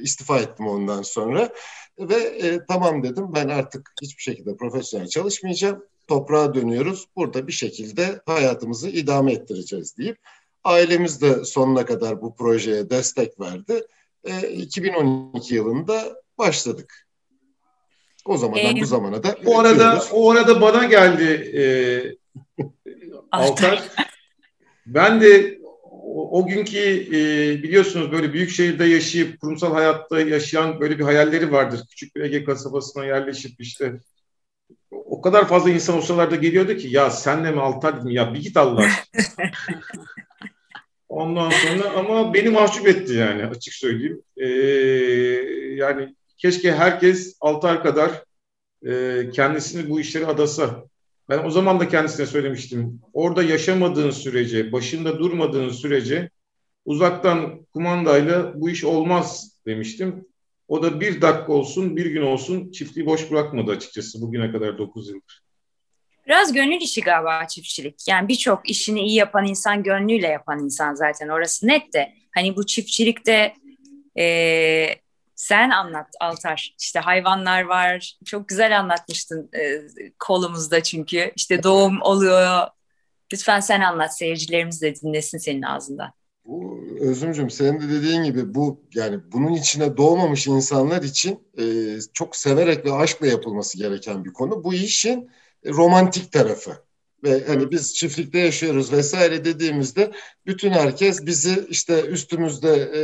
istifa 0.02 0.38
ettim 0.38 0.66
ondan 0.66 1.02
sonra. 1.02 1.52
Ve 1.98 2.14
e, 2.14 2.60
tamam 2.68 3.02
dedim 3.02 3.34
ben 3.34 3.48
artık 3.48 3.92
hiçbir 4.02 4.22
şekilde 4.22 4.56
profesyonel 4.56 5.08
çalışmayacağım. 5.08 5.84
Toprağa 6.08 6.54
dönüyoruz. 6.54 7.06
Burada 7.16 7.46
bir 7.46 7.52
şekilde 7.52 8.20
hayatımızı 8.26 8.88
idame 8.88 9.32
ettireceğiz 9.32 9.98
deyip 9.98 10.18
ailemiz 10.64 11.22
de 11.22 11.44
sonuna 11.44 11.86
kadar 11.86 12.22
bu 12.22 12.36
projeye 12.36 12.90
destek 12.90 13.40
verdi. 13.40 13.86
E, 14.24 14.48
2012 14.48 15.54
yılında 15.54 16.22
başladık. 16.38 17.08
O 18.24 18.36
zamandan 18.36 18.76
ee, 18.76 18.80
bu 18.80 18.86
zamana 18.86 19.22
da 19.22 19.36
o 19.46 19.58
arada 19.58 20.04
o 20.12 20.30
arada 20.30 20.60
bana 20.60 20.84
geldi 20.84 21.24
e, 21.58 21.62
Altar. 23.32 23.82
Ben 24.86 25.20
de 25.20 25.58
o, 26.14 26.38
o 26.38 26.46
günkü 26.46 26.78
e, 26.78 27.62
biliyorsunuz 27.62 28.12
böyle 28.12 28.32
büyük 28.32 28.50
şehirde 28.50 28.84
yaşayıp 28.84 29.40
kurumsal 29.40 29.72
hayatta 29.72 30.20
yaşayan 30.20 30.80
böyle 30.80 30.98
bir 30.98 31.04
hayalleri 31.04 31.52
vardır. 31.52 31.80
Küçük 31.90 32.16
bir 32.16 32.20
Ege 32.20 32.44
kasabasına 32.44 33.04
yerleşip 33.04 33.60
işte 33.60 34.00
o 34.90 35.20
kadar 35.20 35.48
fazla 35.48 35.70
insan 35.70 35.98
o 35.98 36.00
sıralarda 36.00 36.36
geliyordu 36.36 36.76
ki 36.76 36.88
ya 36.88 37.10
senle 37.10 37.50
mi 37.50 37.60
Altar 37.60 38.00
dedim 38.00 38.10
ya 38.10 38.34
bir 38.34 38.42
git 38.42 38.56
Allah 38.56 38.86
Ondan 41.08 41.50
sonra 41.50 41.90
ama 41.90 42.34
beni 42.34 42.48
mahcup 42.48 42.88
etti 42.88 43.12
yani 43.12 43.46
açık 43.46 43.74
söyleyeyim. 43.74 44.22
Ee, 44.36 44.46
yani 45.74 46.14
keşke 46.38 46.72
herkes 46.72 47.36
Altar 47.40 47.82
kadar 47.82 48.24
e, 48.86 49.22
kendisini 49.30 49.90
bu 49.90 50.00
işlere 50.00 50.26
adasa. 50.26 50.84
Ben 51.28 51.44
o 51.44 51.50
zaman 51.50 51.80
da 51.80 51.88
kendisine 51.88 52.26
söylemiştim. 52.26 53.00
Orada 53.12 53.42
yaşamadığın 53.42 54.10
sürece, 54.10 54.72
başında 54.72 55.18
durmadığın 55.18 55.68
sürece 55.68 56.30
uzaktan 56.84 57.66
kumandayla 57.74 58.52
bu 58.60 58.70
iş 58.70 58.84
olmaz 58.84 59.58
demiştim. 59.66 60.26
O 60.68 60.82
da 60.82 61.00
bir 61.00 61.20
dakika 61.20 61.52
olsun, 61.52 61.96
bir 61.96 62.06
gün 62.06 62.22
olsun 62.22 62.70
çiftliği 62.70 63.06
boş 63.06 63.30
bırakmadı 63.30 63.70
açıkçası 63.70 64.22
bugüne 64.22 64.52
kadar 64.52 64.78
9 64.78 65.08
yıldır. 65.08 65.42
Biraz 66.26 66.52
gönül 66.52 66.80
işi 66.80 67.00
galiba 67.00 67.46
çiftçilik. 67.46 68.08
Yani 68.08 68.28
birçok 68.28 68.70
işini 68.70 69.00
iyi 69.00 69.14
yapan 69.14 69.46
insan 69.46 69.82
gönlüyle 69.82 70.26
yapan 70.26 70.64
insan 70.64 70.94
zaten 70.94 71.28
orası 71.28 71.66
net 71.66 71.92
de. 71.94 72.12
Hani 72.34 72.56
bu 72.56 72.66
çiftçilikte 72.66 73.54
e, 74.18 74.24
sen 75.38 75.70
anlat 75.70 76.06
Altar. 76.20 76.74
İşte 76.80 77.00
hayvanlar 77.00 77.62
var. 77.62 78.18
Çok 78.24 78.48
güzel 78.48 78.78
anlatmıştın 78.78 79.50
e, 79.54 79.82
kolumuzda 80.18 80.82
çünkü. 80.82 81.32
İşte 81.36 81.62
doğum 81.62 82.02
oluyor. 82.02 82.66
Lütfen 83.32 83.60
sen 83.60 83.80
anlat. 83.80 84.18
Seyircilerimiz 84.18 84.82
de 84.82 84.94
dinlesin 84.94 85.38
senin 85.38 85.62
ağzından. 85.62 86.12
Bu 86.44 86.80
Özümcüm 87.00 87.50
senin 87.50 87.80
de 87.80 87.88
dediğin 87.88 88.22
gibi 88.22 88.54
bu 88.54 88.84
yani 88.94 89.20
bunun 89.32 89.52
içine 89.52 89.96
doğmamış 89.96 90.46
insanlar 90.46 91.02
için 91.02 91.40
e, 91.58 91.64
çok 92.12 92.36
severek 92.36 92.84
ve 92.84 92.92
aşkla 92.92 93.26
yapılması 93.26 93.78
gereken 93.78 94.24
bir 94.24 94.32
konu. 94.32 94.64
Bu 94.64 94.74
işin 94.74 95.30
romantik 95.66 96.32
tarafı 96.32 96.87
ve 97.24 97.44
hani 97.46 97.70
biz 97.70 97.94
çiftlikte 97.94 98.38
yaşıyoruz 98.38 98.92
vesaire 98.92 99.44
dediğimizde 99.44 100.10
bütün 100.46 100.70
herkes 100.70 101.26
bizi 101.26 101.66
işte 101.68 102.00
üstümüzde 102.00 102.74
e, 102.74 103.00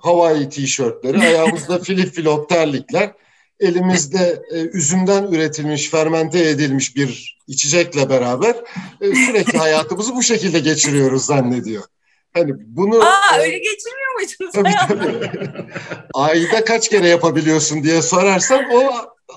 Hawaii 0.00 0.48
tişörtleri, 0.48 1.18
ayağımızda 1.18 1.78
filip 1.82 2.14
filop 2.14 2.48
terlikler, 2.48 3.12
elimizde 3.60 4.42
e, 4.52 4.60
üzümden 4.60 5.24
üretilmiş, 5.32 5.90
fermente 5.90 6.48
edilmiş 6.48 6.96
bir 6.96 7.38
içecekle 7.46 8.10
beraber 8.10 8.56
e, 9.00 9.14
sürekli 9.14 9.58
hayatımızı 9.58 10.14
bu 10.14 10.22
şekilde 10.22 10.58
geçiriyoruz 10.58 11.24
zannediyor. 11.24 11.84
Hani 12.34 12.52
bunu 12.58 13.02
Aa 13.02 13.38
e, 13.38 13.40
öyle 13.40 13.58
geçirmiyor 13.58 14.14
muydunuz? 14.14 14.52
Tabii 14.52 14.88
tabii. 14.88 15.30
Ayda 16.14 16.64
kaç 16.64 16.88
kere 16.88 17.08
yapabiliyorsun 17.08 17.82
diye 17.82 18.02
sorarsan 18.02 18.64
o 18.72 18.90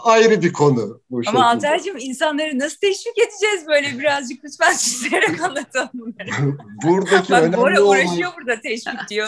ayrı 0.03 0.41
bir 0.41 0.53
konu. 0.53 1.01
Bu 1.09 1.21
Ama 1.27 1.45
Antalcığım 1.45 1.97
insanları 1.97 2.59
nasıl 2.59 2.77
teşvik 2.77 3.17
edeceğiz 3.17 3.67
böyle 3.67 3.99
birazcık 3.99 4.45
lütfen 4.45 4.73
çizerek 4.77 5.41
anlatalım 5.41 5.89
bunları. 5.93 6.57
Buradaki 6.83 7.31
Bak, 7.31 7.41
önemli 7.41 7.57
Bora 7.57 7.81
olan... 7.81 7.89
uğraşıyor 7.89 8.31
burada 8.37 8.61
teşvik 8.61 9.09
diyor. 9.09 9.27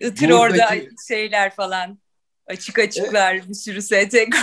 Itır 0.00 0.28
Buradaki... 0.30 0.36
orada 0.36 0.74
şeyler 1.08 1.54
falan. 1.54 1.98
Açık 2.46 2.78
açıklar 2.78 3.34
e... 3.34 3.48
bir 3.48 3.54
sürü 3.54 3.82
STK. 3.82 3.96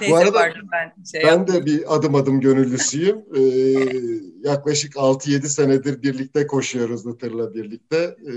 Neyse, 0.00 0.12
Bu 0.12 0.16
arada 0.16 0.52
ben, 0.72 1.04
şey 1.12 1.22
ben 1.24 1.46
de 1.46 1.66
bir 1.66 1.96
adım 1.96 2.14
adım 2.14 2.40
gönüllüsüyüm. 2.40 3.24
Ee, 3.36 3.40
yaklaşık 4.48 4.94
6-7 4.94 5.46
senedir 5.46 6.02
birlikte 6.02 6.46
koşuyoruz 6.46 7.06
Itır'la 7.06 7.54
birlikte. 7.54 7.96
Ee, 7.96 8.32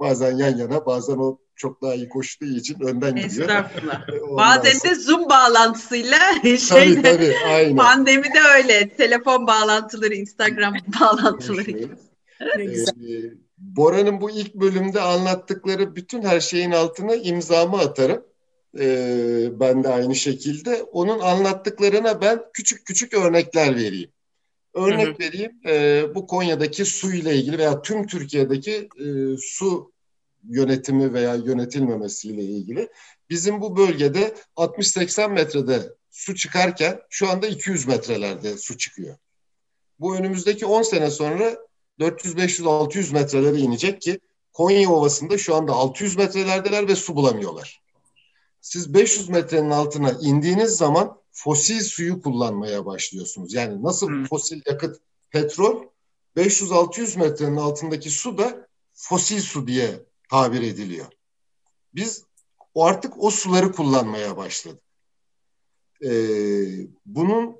bazen 0.00 0.36
yan 0.36 0.56
yana 0.56 0.86
bazen 0.86 1.16
o 1.16 1.38
çok 1.56 1.82
daha 1.82 1.94
iyi 1.94 2.08
koştuğu 2.08 2.44
için 2.44 2.80
önden 2.80 3.16
gidiyor. 3.16 3.48
Estağfurullah. 3.48 4.08
Bazen 4.36 4.90
de 4.90 4.94
Zoom 4.94 5.28
bağlantısıyla 5.28 6.18
şeyde, 6.42 7.02
tabii, 7.02 7.02
tabii, 7.02 7.34
aynen. 7.46 7.76
pandemi 7.76 8.24
de 8.24 8.40
öyle. 8.56 8.88
Telefon 8.88 9.46
bağlantıları, 9.46 10.14
Instagram 10.14 10.74
bağlantıları. 11.00 11.70
ee, 12.40 12.66
Bora'nın 13.58 14.20
bu 14.20 14.30
ilk 14.30 14.54
bölümde 14.54 15.00
anlattıkları 15.00 15.96
bütün 15.96 16.22
her 16.22 16.40
şeyin 16.40 16.70
altına 16.70 17.14
imzamı 17.14 17.78
atarım. 17.78 18.24
Ee, 18.78 19.60
ben 19.60 19.84
de 19.84 19.88
aynı 19.88 20.14
şekilde. 20.14 20.82
Onun 20.82 21.18
anlattıklarına 21.18 22.20
ben 22.20 22.42
küçük 22.52 22.86
küçük 22.86 23.14
örnekler 23.14 23.76
vereyim. 23.76 24.10
Örnek 24.76 25.06
hı 25.06 25.10
hı. 25.10 25.18
vereyim. 25.18 25.52
E, 25.66 26.04
bu 26.14 26.26
Konya'daki 26.26 26.84
su 26.84 27.12
ile 27.12 27.36
ilgili 27.36 27.58
veya 27.58 27.82
tüm 27.82 28.06
Türkiye'deki 28.06 28.88
e, 29.00 29.06
su 29.38 29.92
yönetimi 30.48 31.12
veya 31.12 31.34
yönetilmemesiyle 31.34 32.42
ilgili. 32.42 32.88
Bizim 33.30 33.60
bu 33.60 33.76
bölgede 33.76 34.34
60-80 34.56 35.32
metrede 35.32 35.82
su 36.10 36.34
çıkarken 36.34 37.00
şu 37.10 37.30
anda 37.30 37.46
200 37.46 37.86
metrelerde 37.86 38.58
su 38.58 38.78
çıkıyor. 38.78 39.16
Bu 40.00 40.16
önümüzdeki 40.16 40.66
10 40.66 40.82
sene 40.82 41.10
sonra 41.10 41.56
400-500-600 42.00 43.12
metrelere 43.12 43.58
inecek 43.58 44.00
ki 44.02 44.20
Konya 44.52 44.90
Ovası'nda 44.90 45.38
şu 45.38 45.54
anda 45.54 45.72
600 45.72 46.16
metrelerdeler 46.16 46.88
ve 46.88 46.96
su 46.96 47.16
bulamıyorlar. 47.16 47.82
Siz 48.60 48.94
500 48.94 49.28
metrenin 49.28 49.70
altına 49.70 50.12
indiğiniz 50.20 50.70
zaman 50.70 51.18
fosil 51.36 51.80
suyu 51.80 52.22
kullanmaya 52.22 52.86
başlıyorsunuz. 52.86 53.54
Yani 53.54 53.82
nasıl 53.82 54.08
hmm. 54.08 54.24
fosil 54.24 54.60
yakıt 54.66 55.00
petrol 55.30 55.82
500-600 56.36 57.18
metrenin 57.18 57.56
altındaki 57.56 58.10
su 58.10 58.38
da 58.38 58.68
fosil 58.92 59.40
su 59.40 59.66
diye 59.66 60.04
tabir 60.30 60.62
ediliyor. 60.62 61.06
Biz 61.94 62.24
o 62.74 62.84
artık 62.84 63.12
o 63.24 63.30
suları 63.30 63.72
kullanmaya 63.72 64.36
başladık. 64.36 64.82
Ee, 66.04 66.08
bunun 67.06 67.56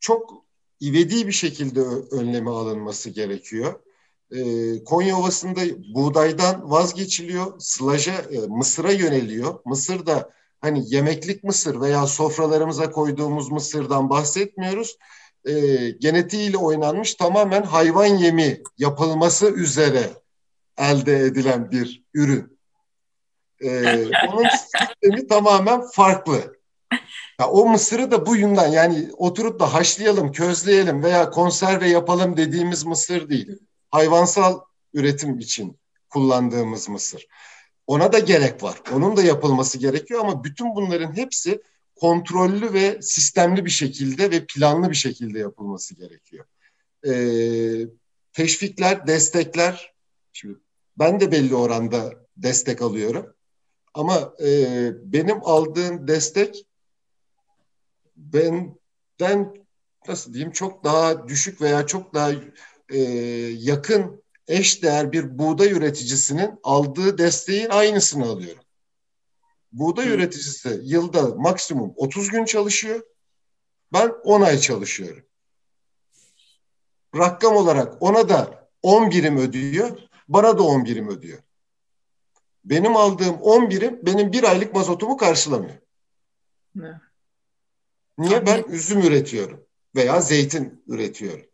çok 0.00 0.44
ivedi 0.82 1.26
bir 1.26 1.32
şekilde 1.32 1.80
önlemi 2.10 2.50
alınması 2.50 3.10
gerekiyor. 3.10 3.80
Ee, 4.30 4.84
Konya 4.84 5.18
Ovası'nda 5.18 5.60
buğdaydan 5.94 6.70
vazgeçiliyor, 6.70 7.60
sılaja, 7.60 8.12
e, 8.12 8.38
mısıra 8.38 8.92
yöneliyor. 8.92 9.60
Mısır 9.64 10.06
da 10.06 10.36
hani 10.60 10.94
yemeklik 10.94 11.44
mısır 11.44 11.80
veya 11.80 12.06
sofralarımıza 12.06 12.90
koyduğumuz 12.90 13.50
mısırdan 13.50 14.10
bahsetmiyoruz. 14.10 14.96
E, 15.44 15.52
genetiğiyle 15.90 16.56
oynanmış 16.56 17.14
tamamen 17.14 17.62
hayvan 17.62 18.06
yemi 18.06 18.62
yapılması 18.78 19.50
üzere 19.50 20.10
elde 20.78 21.20
edilen 21.20 21.70
bir 21.70 22.04
ürün. 22.14 22.58
E, 23.60 23.68
onun 24.28 24.48
sistemi 24.48 25.26
tamamen 25.26 25.82
farklı. 25.92 26.56
Ya 27.40 27.48
o 27.48 27.68
mısırı 27.68 28.10
da 28.10 28.26
bu 28.26 28.36
yünden 28.36 28.68
yani 28.68 29.08
oturup 29.16 29.60
da 29.60 29.74
haşlayalım, 29.74 30.32
közleyelim 30.32 31.02
veya 31.02 31.30
konserve 31.30 31.88
yapalım 31.88 32.36
dediğimiz 32.36 32.84
mısır 32.84 33.28
değil. 33.28 33.58
Hayvansal 33.90 34.60
üretim 34.94 35.38
için 35.38 35.78
kullandığımız 36.08 36.88
mısır. 36.88 37.26
Ona 37.86 38.12
da 38.12 38.18
gerek 38.18 38.62
var. 38.62 38.82
Onun 38.92 39.16
da 39.16 39.22
yapılması 39.22 39.78
gerekiyor 39.78 40.20
ama 40.20 40.44
bütün 40.44 40.74
bunların 40.74 41.16
hepsi 41.16 41.62
kontrollü 41.94 42.72
ve 42.72 43.02
sistemli 43.02 43.64
bir 43.64 43.70
şekilde 43.70 44.30
ve 44.30 44.44
planlı 44.46 44.90
bir 44.90 44.94
şekilde 44.94 45.38
yapılması 45.38 45.94
gerekiyor. 45.94 46.44
Ee, 47.06 47.86
teşvikler, 48.32 49.06
destekler, 49.06 49.94
şimdi 50.32 50.58
ben 50.98 51.20
de 51.20 51.32
belli 51.32 51.54
oranda 51.54 52.12
destek 52.36 52.82
alıyorum. 52.82 53.34
Ama 53.94 54.34
e, 54.44 54.90
benim 55.12 55.38
aldığım 55.42 56.08
destek 56.08 56.66
benden 58.16 59.54
nasıl 60.08 60.32
diyeyim 60.32 60.52
çok 60.52 60.84
daha 60.84 61.28
düşük 61.28 61.60
veya 61.60 61.86
çok 61.86 62.14
daha 62.14 62.32
e, 62.88 62.98
yakın 63.58 64.22
eş 64.48 64.82
değer 64.82 65.12
bir 65.12 65.38
buğday 65.38 65.72
üreticisinin 65.72 66.60
aldığı 66.62 67.18
desteğin 67.18 67.68
aynısını 67.68 68.26
alıyorum. 68.26 68.62
Buğday 69.72 70.06
Hı. 70.06 70.10
üreticisi 70.10 70.80
yılda 70.82 71.22
maksimum 71.22 71.92
30 71.96 72.28
gün 72.28 72.44
çalışıyor. 72.44 73.00
Ben 73.92 74.12
10 74.24 74.40
ay 74.40 74.58
çalışıyorum. 74.58 75.22
Rakam 77.16 77.56
olarak 77.56 78.02
ona 78.02 78.28
da 78.28 78.68
10 78.82 79.10
birim 79.10 79.36
ödüyor, 79.38 79.98
bana 80.28 80.58
da 80.58 80.62
10 80.62 80.84
birim 80.84 81.08
ödüyor. 81.08 81.38
Benim 82.64 82.96
aldığım 82.96 83.36
10 83.36 83.70
birim 83.70 84.00
benim 84.02 84.32
bir 84.32 84.44
aylık 84.44 84.74
mazotumu 84.74 85.16
karşılamıyor. 85.16 85.78
Ne? 86.74 87.00
Niye? 88.18 88.46
Ben 88.46 88.64
üzüm 88.68 89.00
üretiyorum 89.00 89.66
veya 89.94 90.20
zeytin 90.20 90.84
üretiyorum. 90.86 91.46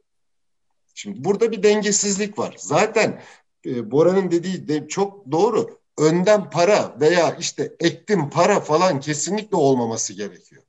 Şimdi 0.94 1.24
burada 1.24 1.52
bir 1.52 1.62
dengesizlik 1.62 2.38
var. 2.38 2.54
Zaten 2.58 3.22
e, 3.66 3.90
Bora'nın 3.90 4.30
dediği 4.30 4.68
de 4.68 4.88
çok 4.88 5.32
doğru. 5.32 5.82
Önden 5.98 6.50
para 6.50 6.96
veya 7.00 7.36
işte 7.40 7.76
ektim 7.80 8.30
para 8.30 8.60
falan 8.60 9.00
kesinlikle 9.00 9.56
olmaması 9.56 10.12
gerekiyor. 10.12 10.62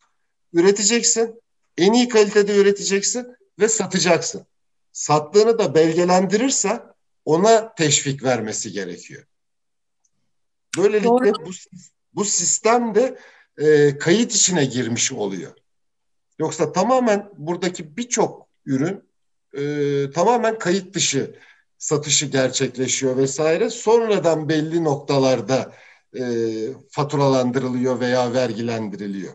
Üreteceksin, 0.54 1.42
en 1.78 1.94
iyi 1.94 2.10
kalitede 2.10 2.58
üreteceksin 2.58 3.28
ve 3.60 3.68
satacaksın. 3.68 4.46
Sattığını 4.92 5.60
da 5.60 5.76
belgelendirirse 5.76 6.84
ona 7.26 7.76
teşvik 7.76 8.24
vermesi 8.24 8.72
gerekiyor. 8.72 9.24
Böylelikle 10.78 11.34
bu, 11.46 11.50
bu 12.14 12.26
sistem 12.26 12.96
de 12.96 13.20
e, 13.58 13.98
kayıt 13.98 14.36
içine 14.36 14.66
girmiş 14.66 15.12
oluyor. 15.12 15.54
Yoksa 16.40 16.72
tamamen 16.72 17.30
buradaki 17.38 17.98
birçok 17.98 18.48
ürün 18.66 19.04
e, 19.58 20.12
tamamen 20.12 20.60
kayıt 20.60 20.94
dışı 20.94 21.36
satışı 21.78 22.26
gerçekleşiyor 22.26 23.18
vesaire. 23.18 23.70
Sonradan 23.70 24.50
belli 24.50 24.84
noktalarda 24.84 25.74
e, 26.20 26.24
faturalandırılıyor 26.90 28.00
veya 28.00 28.34
vergilendiriliyor. 28.34 29.34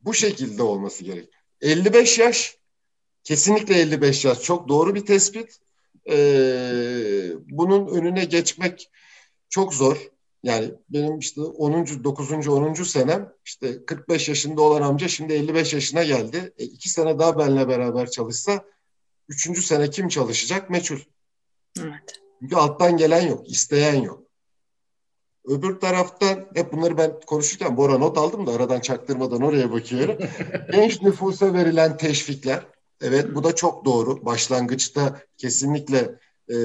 Bu 0.00 0.14
şekilde 0.14 0.62
olması 0.62 1.04
gerek. 1.04 1.28
55 1.60 2.18
yaş, 2.18 2.56
kesinlikle 3.24 3.74
55 3.74 4.24
yaş 4.24 4.42
çok 4.42 4.68
doğru 4.68 4.94
bir 4.94 5.06
tespit. 5.06 5.60
Ee, 6.10 7.32
bunun 7.48 7.86
önüne 7.86 8.24
geçmek 8.24 8.90
çok 9.48 9.74
zor. 9.74 10.10
Yani 10.42 10.74
benim 10.88 11.18
işte 11.18 11.40
10. 11.40 11.86
9. 12.04 12.48
10. 12.48 12.74
senem 12.74 13.32
işte 13.44 13.84
45 13.84 14.28
yaşında 14.28 14.62
olan 14.62 14.82
amca 14.82 15.08
şimdi 15.08 15.32
55 15.32 15.72
yaşına 15.72 16.04
geldi. 16.04 16.52
E, 16.58 16.64
iki 16.64 16.88
sene 16.88 17.18
daha 17.18 17.38
benimle 17.38 17.68
beraber 17.68 18.10
çalışsa 18.10 18.64
üçüncü 19.28 19.62
sene 19.62 19.90
kim 19.90 20.08
çalışacak 20.08 20.70
meçhul. 20.70 20.98
Evet. 21.80 22.20
Çünkü 22.40 22.56
alttan 22.56 22.96
gelen 22.96 23.28
yok, 23.28 23.50
isteyen 23.50 24.02
yok. 24.02 24.22
Öbür 25.44 25.80
taraftan 25.80 26.48
hep 26.54 26.72
bunları 26.72 26.98
ben 26.98 27.20
konuşurken 27.26 27.76
Bora 27.76 27.98
not 27.98 28.18
aldım 28.18 28.46
da 28.46 28.52
aradan 28.52 28.80
çaktırmadan 28.80 29.42
oraya 29.42 29.72
bakıyorum. 29.72 30.18
Genç 30.72 31.02
nüfusa 31.02 31.54
verilen 31.54 31.96
teşvikler. 31.96 32.66
Evet 33.00 33.34
bu 33.34 33.44
da 33.44 33.54
çok 33.54 33.84
doğru. 33.84 34.24
Başlangıçta 34.24 35.20
kesinlikle 35.36 36.18
e, 36.48 36.56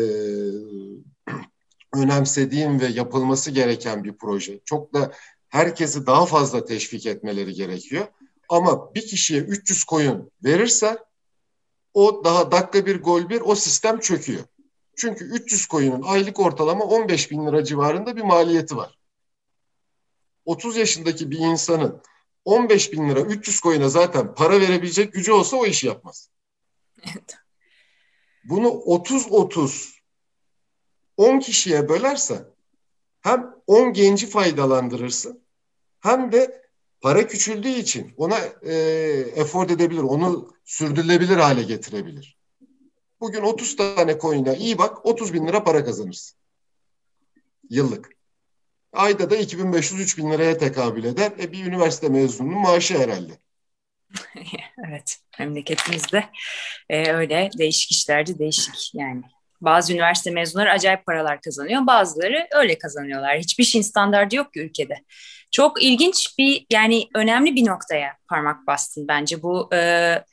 önemsediğim 1.95 2.79
ve 2.79 2.85
yapılması 2.85 3.51
gereken 3.51 4.03
bir 4.03 4.13
proje. 4.13 4.59
Çok 4.65 4.93
da 4.93 5.11
herkesi 5.49 6.07
daha 6.07 6.25
fazla 6.25 6.65
teşvik 6.65 7.05
etmeleri 7.05 7.53
gerekiyor. 7.53 8.07
Ama 8.49 8.95
bir 8.95 9.07
kişiye 9.07 9.41
300 9.41 9.83
koyun 9.83 10.31
verirse 10.43 10.97
o 11.93 12.23
daha 12.23 12.51
dakika 12.51 12.85
bir 12.85 13.01
gol 13.01 13.29
bir 13.29 13.41
o 13.41 13.55
sistem 13.55 13.99
çöküyor. 13.99 14.43
Çünkü 14.95 15.25
300 15.25 15.65
koyunun 15.65 16.01
aylık 16.01 16.39
ortalama 16.39 16.85
15 16.85 17.31
bin 17.31 17.47
lira 17.47 17.63
civarında 17.63 18.15
bir 18.15 18.21
maliyeti 18.21 18.77
var. 18.77 18.97
30 20.45 20.77
yaşındaki 20.77 21.31
bir 21.31 21.37
insanın 21.37 22.01
15 22.45 22.91
bin 22.91 23.09
lira 23.09 23.21
300 23.21 23.59
koyuna 23.59 23.89
zaten 23.89 24.35
para 24.35 24.61
verebilecek 24.61 25.13
gücü 25.13 25.31
olsa 25.31 25.57
o 25.57 25.65
işi 25.65 25.87
yapmaz. 25.87 26.29
Evet. 27.03 27.35
Bunu 28.43 28.67
30-30 28.67 29.94
10 31.17 31.39
kişiye 31.39 31.89
bölersen 31.89 32.45
hem 33.21 33.55
10 33.67 33.93
genci 33.93 34.27
faydalandırırsın 34.27 35.41
hem 35.99 36.31
de 36.31 36.65
para 37.01 37.27
küçüldüğü 37.27 37.69
için 37.69 38.13
ona 38.17 38.37
e, 38.61 38.73
efor 39.35 39.69
edebilir, 39.69 40.01
onu 40.01 40.53
sürdürülebilir 40.65 41.37
hale 41.37 41.63
getirebilir. 41.63 42.37
Bugün 43.19 43.41
30 43.41 43.75
tane 43.75 44.19
coin'e 44.19 44.57
iyi 44.57 44.77
bak 44.77 45.05
30 45.05 45.33
bin 45.33 45.47
lira 45.47 45.63
para 45.63 45.85
kazanırsın. 45.85 46.37
Yıllık. 47.69 48.15
Ayda 48.93 49.29
da 49.29 49.35
2500-3000 49.35 50.31
liraya 50.31 50.57
tekabül 50.57 51.03
eder. 51.03 51.31
E, 51.39 51.51
bir 51.51 51.65
üniversite 51.65 52.09
mezununun 52.09 52.59
maaşı 52.59 52.97
herhalde. 52.97 53.39
evet 54.87 55.19
memleketimizde 55.39 56.29
e, 56.89 57.11
öyle 57.11 57.49
değişik 57.57 57.91
işlerci 57.91 58.39
değişik 58.39 58.91
yani 58.93 59.23
bazı 59.61 59.93
üniversite 59.93 60.31
mezunları 60.31 60.71
acayip 60.71 61.05
paralar 61.05 61.41
kazanıyor. 61.41 61.87
Bazıları 61.87 62.47
öyle 62.51 62.77
kazanıyorlar. 62.77 63.37
Hiçbir 63.37 63.63
şeyin 63.63 63.83
standardı 63.83 64.35
yok 64.35 64.53
ki 64.53 64.59
ülkede. 64.59 64.95
Çok 65.51 65.83
ilginç 65.83 66.37
bir 66.37 66.65
yani 66.71 67.07
önemli 67.15 67.55
bir 67.55 67.65
noktaya 67.65 68.13
parmak 68.29 68.67
bastın 68.67 69.07
bence. 69.07 69.41
Bu 69.41 69.69
e, 69.73 70.23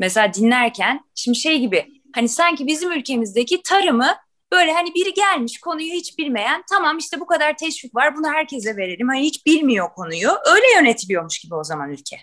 mesela 0.00 0.34
dinlerken 0.34 1.00
şimdi 1.14 1.38
şey 1.38 1.58
gibi 1.58 1.86
hani 2.14 2.28
sanki 2.28 2.66
bizim 2.66 2.92
ülkemizdeki 2.92 3.62
tarımı 3.62 4.16
böyle 4.52 4.72
hani 4.72 4.94
biri 4.94 5.14
gelmiş 5.14 5.60
konuyu 5.60 5.92
hiç 5.92 6.18
bilmeyen 6.18 6.62
tamam 6.70 6.98
işte 6.98 7.20
bu 7.20 7.26
kadar 7.26 7.56
teşvik 7.56 7.94
var 7.94 8.16
bunu 8.16 8.32
herkese 8.32 8.76
verelim. 8.76 9.08
Hani 9.08 9.20
hiç 9.20 9.46
bilmiyor 9.46 9.88
konuyu. 9.94 10.30
Öyle 10.54 10.66
yönetiliyormuş 10.76 11.38
gibi 11.38 11.54
o 11.54 11.64
zaman 11.64 11.90
ülke. 11.90 12.16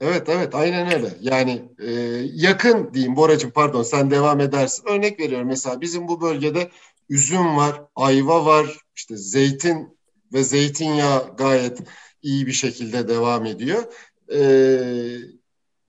Evet 0.00 0.28
evet 0.28 0.54
aynen 0.54 0.92
öyle. 0.94 1.14
Yani 1.20 1.68
e, 1.78 1.90
yakın 2.34 2.94
diyeyim 2.94 3.16
Boracığım 3.16 3.50
pardon 3.50 3.82
sen 3.82 4.10
devam 4.10 4.40
edersin. 4.40 4.84
Örnek 4.86 5.20
veriyorum 5.20 5.46
mesela 5.46 5.80
bizim 5.80 6.08
bu 6.08 6.20
bölgede 6.20 6.70
üzüm 7.08 7.56
var, 7.56 7.82
ayva 7.96 8.44
var, 8.44 8.78
işte 8.96 9.16
zeytin 9.16 9.98
ve 10.32 10.44
zeytinyağı 10.44 11.36
gayet 11.36 11.78
iyi 12.22 12.46
bir 12.46 12.52
şekilde 12.52 13.08
devam 13.08 13.46
ediyor. 13.46 13.84
E, 14.32 14.38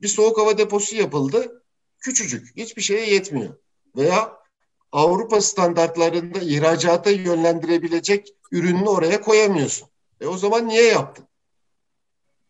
bir 0.01 0.07
soğuk 0.07 0.37
hava 0.37 0.57
deposu 0.57 0.95
yapıldı. 0.95 1.63
Küçücük, 1.99 2.57
hiçbir 2.57 2.81
şeye 2.81 3.09
yetmiyor. 3.13 3.55
Veya 3.95 4.39
Avrupa 4.91 5.41
standartlarında 5.41 6.39
ihracata 6.39 7.09
yönlendirebilecek 7.09 8.27
ürününü 8.51 8.89
oraya 8.89 9.21
koyamıyorsun. 9.21 9.87
E 10.21 10.27
o 10.27 10.37
zaman 10.37 10.67
niye 10.67 10.83
yaptın? 10.83 11.28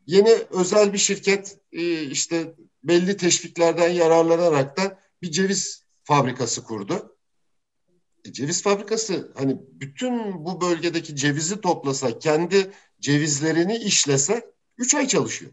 Yeni 0.09 0.29
özel 0.49 0.93
bir 0.93 0.97
şirket 0.97 1.57
e, 1.71 2.01
işte 2.01 2.55
belli 2.83 3.17
teşviklerden 3.17 3.89
yararlanarak 3.89 4.77
da 4.77 4.99
bir 5.21 5.31
ceviz 5.31 5.83
fabrikası 6.03 6.63
kurdu. 6.63 7.17
E, 8.25 8.33
ceviz 8.33 8.63
fabrikası 8.63 9.31
hani 9.37 9.57
bütün 9.71 10.45
bu 10.45 10.61
bölgedeki 10.61 11.15
cevizi 11.15 11.61
toplasa, 11.61 12.19
kendi 12.19 12.71
cevizlerini 12.99 13.77
işlese 13.77 14.51
3 14.77 14.95
ay 14.95 15.07
çalışıyor. 15.07 15.51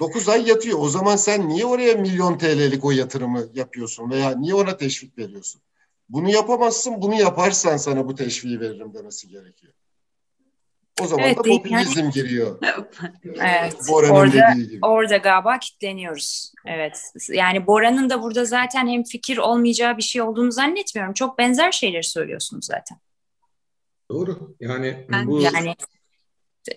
9 0.00 0.28
ay 0.28 0.48
yatıyor. 0.48 0.78
O 0.78 0.88
zaman 0.88 1.16
sen 1.16 1.48
niye 1.48 1.64
oraya 1.66 1.94
milyon 1.94 2.38
TL'lik 2.38 2.84
o 2.84 2.90
yatırımı 2.90 3.48
yapıyorsun 3.54 4.10
veya 4.10 4.30
niye 4.30 4.54
ona 4.54 4.76
teşvik 4.76 5.18
veriyorsun? 5.18 5.62
Bunu 6.08 6.30
yapamazsın. 6.30 7.02
Bunu 7.02 7.14
yaparsan 7.14 7.76
sana 7.76 8.08
bu 8.08 8.14
teşviği 8.14 8.60
veririm 8.60 8.94
demesi 8.94 9.28
gerekiyor. 9.28 9.72
O 11.02 11.06
zaman 11.06 11.26
evet, 11.26 11.38
da 11.38 11.42
popülizm 11.42 12.00
yani, 12.00 12.12
giriyor. 12.12 12.58
evet. 13.24 13.76
Bora'nın 13.88 14.14
orada, 14.14 14.32
dediği 14.32 14.68
gibi. 14.68 14.86
Orada 14.86 15.16
galiba 15.16 15.58
kitleniyoruz. 15.58 16.52
Evet. 16.66 17.12
Yani 17.32 17.66
Bora'nın 17.66 18.10
da 18.10 18.22
burada 18.22 18.44
zaten 18.44 18.88
hem 18.88 19.04
fikir 19.04 19.38
olmayacağı 19.38 19.96
bir 19.96 20.02
şey 20.02 20.22
olduğunu 20.22 20.52
zannetmiyorum. 20.52 21.14
Çok 21.14 21.38
benzer 21.38 21.72
şeyleri 21.72 22.04
söylüyorsunuz 22.04 22.66
zaten. 22.66 22.98
Doğru. 24.10 24.54
Yani 24.60 25.06
bu 25.24 25.40
yani 25.40 25.74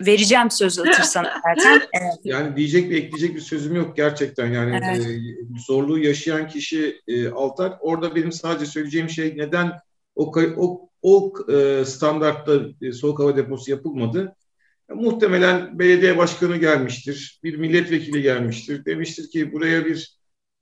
vereceğim 0.01 0.51
sözü 0.51 0.82
Itırsan'a 0.82 1.41
zaten. 1.55 1.82
Evet. 1.93 2.20
Yani 2.24 2.55
diyecek 2.55 2.89
ve 2.89 2.97
ekleyecek 2.97 3.36
bir 3.36 3.41
sözüm 3.41 3.76
yok 3.76 3.97
gerçekten. 3.97 4.47
Yani 4.47 4.80
evet. 4.84 5.05
e, 5.05 5.20
zorluğu 5.67 5.99
yaşayan 5.99 6.47
kişi 6.47 7.01
e, 7.07 7.30
Altar. 7.30 7.78
Orada 7.80 8.15
benim 8.15 8.32
sadece 8.32 8.65
söyleyeceğim 8.65 9.09
şey 9.09 9.38
neden 9.38 9.72
o 10.20 10.34
o 10.57 10.89
o 11.01 11.34
e, 11.51 11.86
standartta 11.86 12.59
e, 12.82 12.91
soğuk 12.91 13.20
hava 13.20 13.38
deposu 13.38 13.72
yapılmadı. 13.72 14.36
E, 14.89 14.93
muhtemelen 14.93 15.80
belediye 15.80 16.17
başkanı 16.17 16.57
gelmiştir, 16.57 17.39
bir 17.43 17.55
milletvekili 17.55 18.22
gelmiştir. 18.22 18.86
Demiştir 18.86 19.30
ki 19.30 19.51
buraya 19.51 19.86
bir 19.86 20.20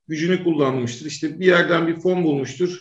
gücünü 0.08 0.44
kullanmıştır. 0.44 1.06
İşte 1.06 1.40
bir 1.40 1.46
yerden 1.46 1.86
bir 1.88 2.00
fon 2.00 2.24
bulmuştur. 2.24 2.80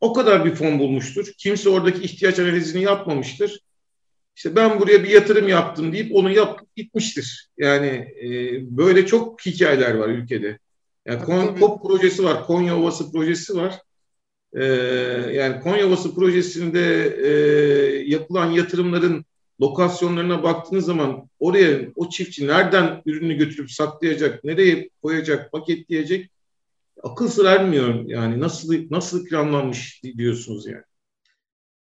O 0.00 0.12
kadar 0.12 0.44
bir 0.44 0.54
fon 0.54 0.78
bulmuştur. 0.78 1.32
Kimse 1.38 1.68
oradaki 1.68 2.02
ihtiyaç 2.02 2.38
analizini 2.38 2.82
yapmamıştır. 2.82 3.60
İşte 4.36 4.56
ben 4.56 4.80
buraya 4.80 5.04
bir 5.04 5.08
yatırım 5.08 5.48
yaptım 5.48 5.92
deyip 5.92 6.16
onu 6.16 6.30
yapıp 6.30 6.76
gitmiştir. 6.76 7.48
Yani 7.58 7.86
e, 8.22 8.28
böyle 8.76 9.06
çok 9.06 9.46
hikayeler 9.46 9.94
var 9.94 10.08
ülkede. 10.08 10.58
Yani 11.06 11.24
Kon, 11.24 11.56
KOP 11.56 11.82
projesi 11.82 12.24
var, 12.24 12.46
Konya 12.46 12.78
Ovası 12.78 13.12
projesi 13.12 13.56
var. 13.56 13.80
Ee, 14.54 14.64
yani 15.32 15.60
Konya 15.60 15.86
Ovası 15.88 16.14
projesinde 16.14 17.06
e, 17.22 17.30
yapılan 18.06 18.50
yatırımların 18.50 19.24
lokasyonlarına 19.60 20.42
baktığınız 20.42 20.84
zaman 20.84 21.28
oraya 21.38 21.80
o 21.94 22.08
çiftçi 22.08 22.46
nereden 22.46 23.02
ürünü 23.06 23.34
götürüp 23.34 23.70
saklayacak, 23.70 24.44
nereye 24.44 24.90
koyacak, 25.02 25.52
paketleyecek 25.52 26.30
akıl 27.02 27.28
sır 27.28 27.44
ermiyor 27.44 28.04
yani 28.06 28.40
nasıl 28.40 28.74
nasıl 28.90 29.26
planlanmış 29.26 30.02
diyorsunuz 30.16 30.66
yani. 30.66 30.84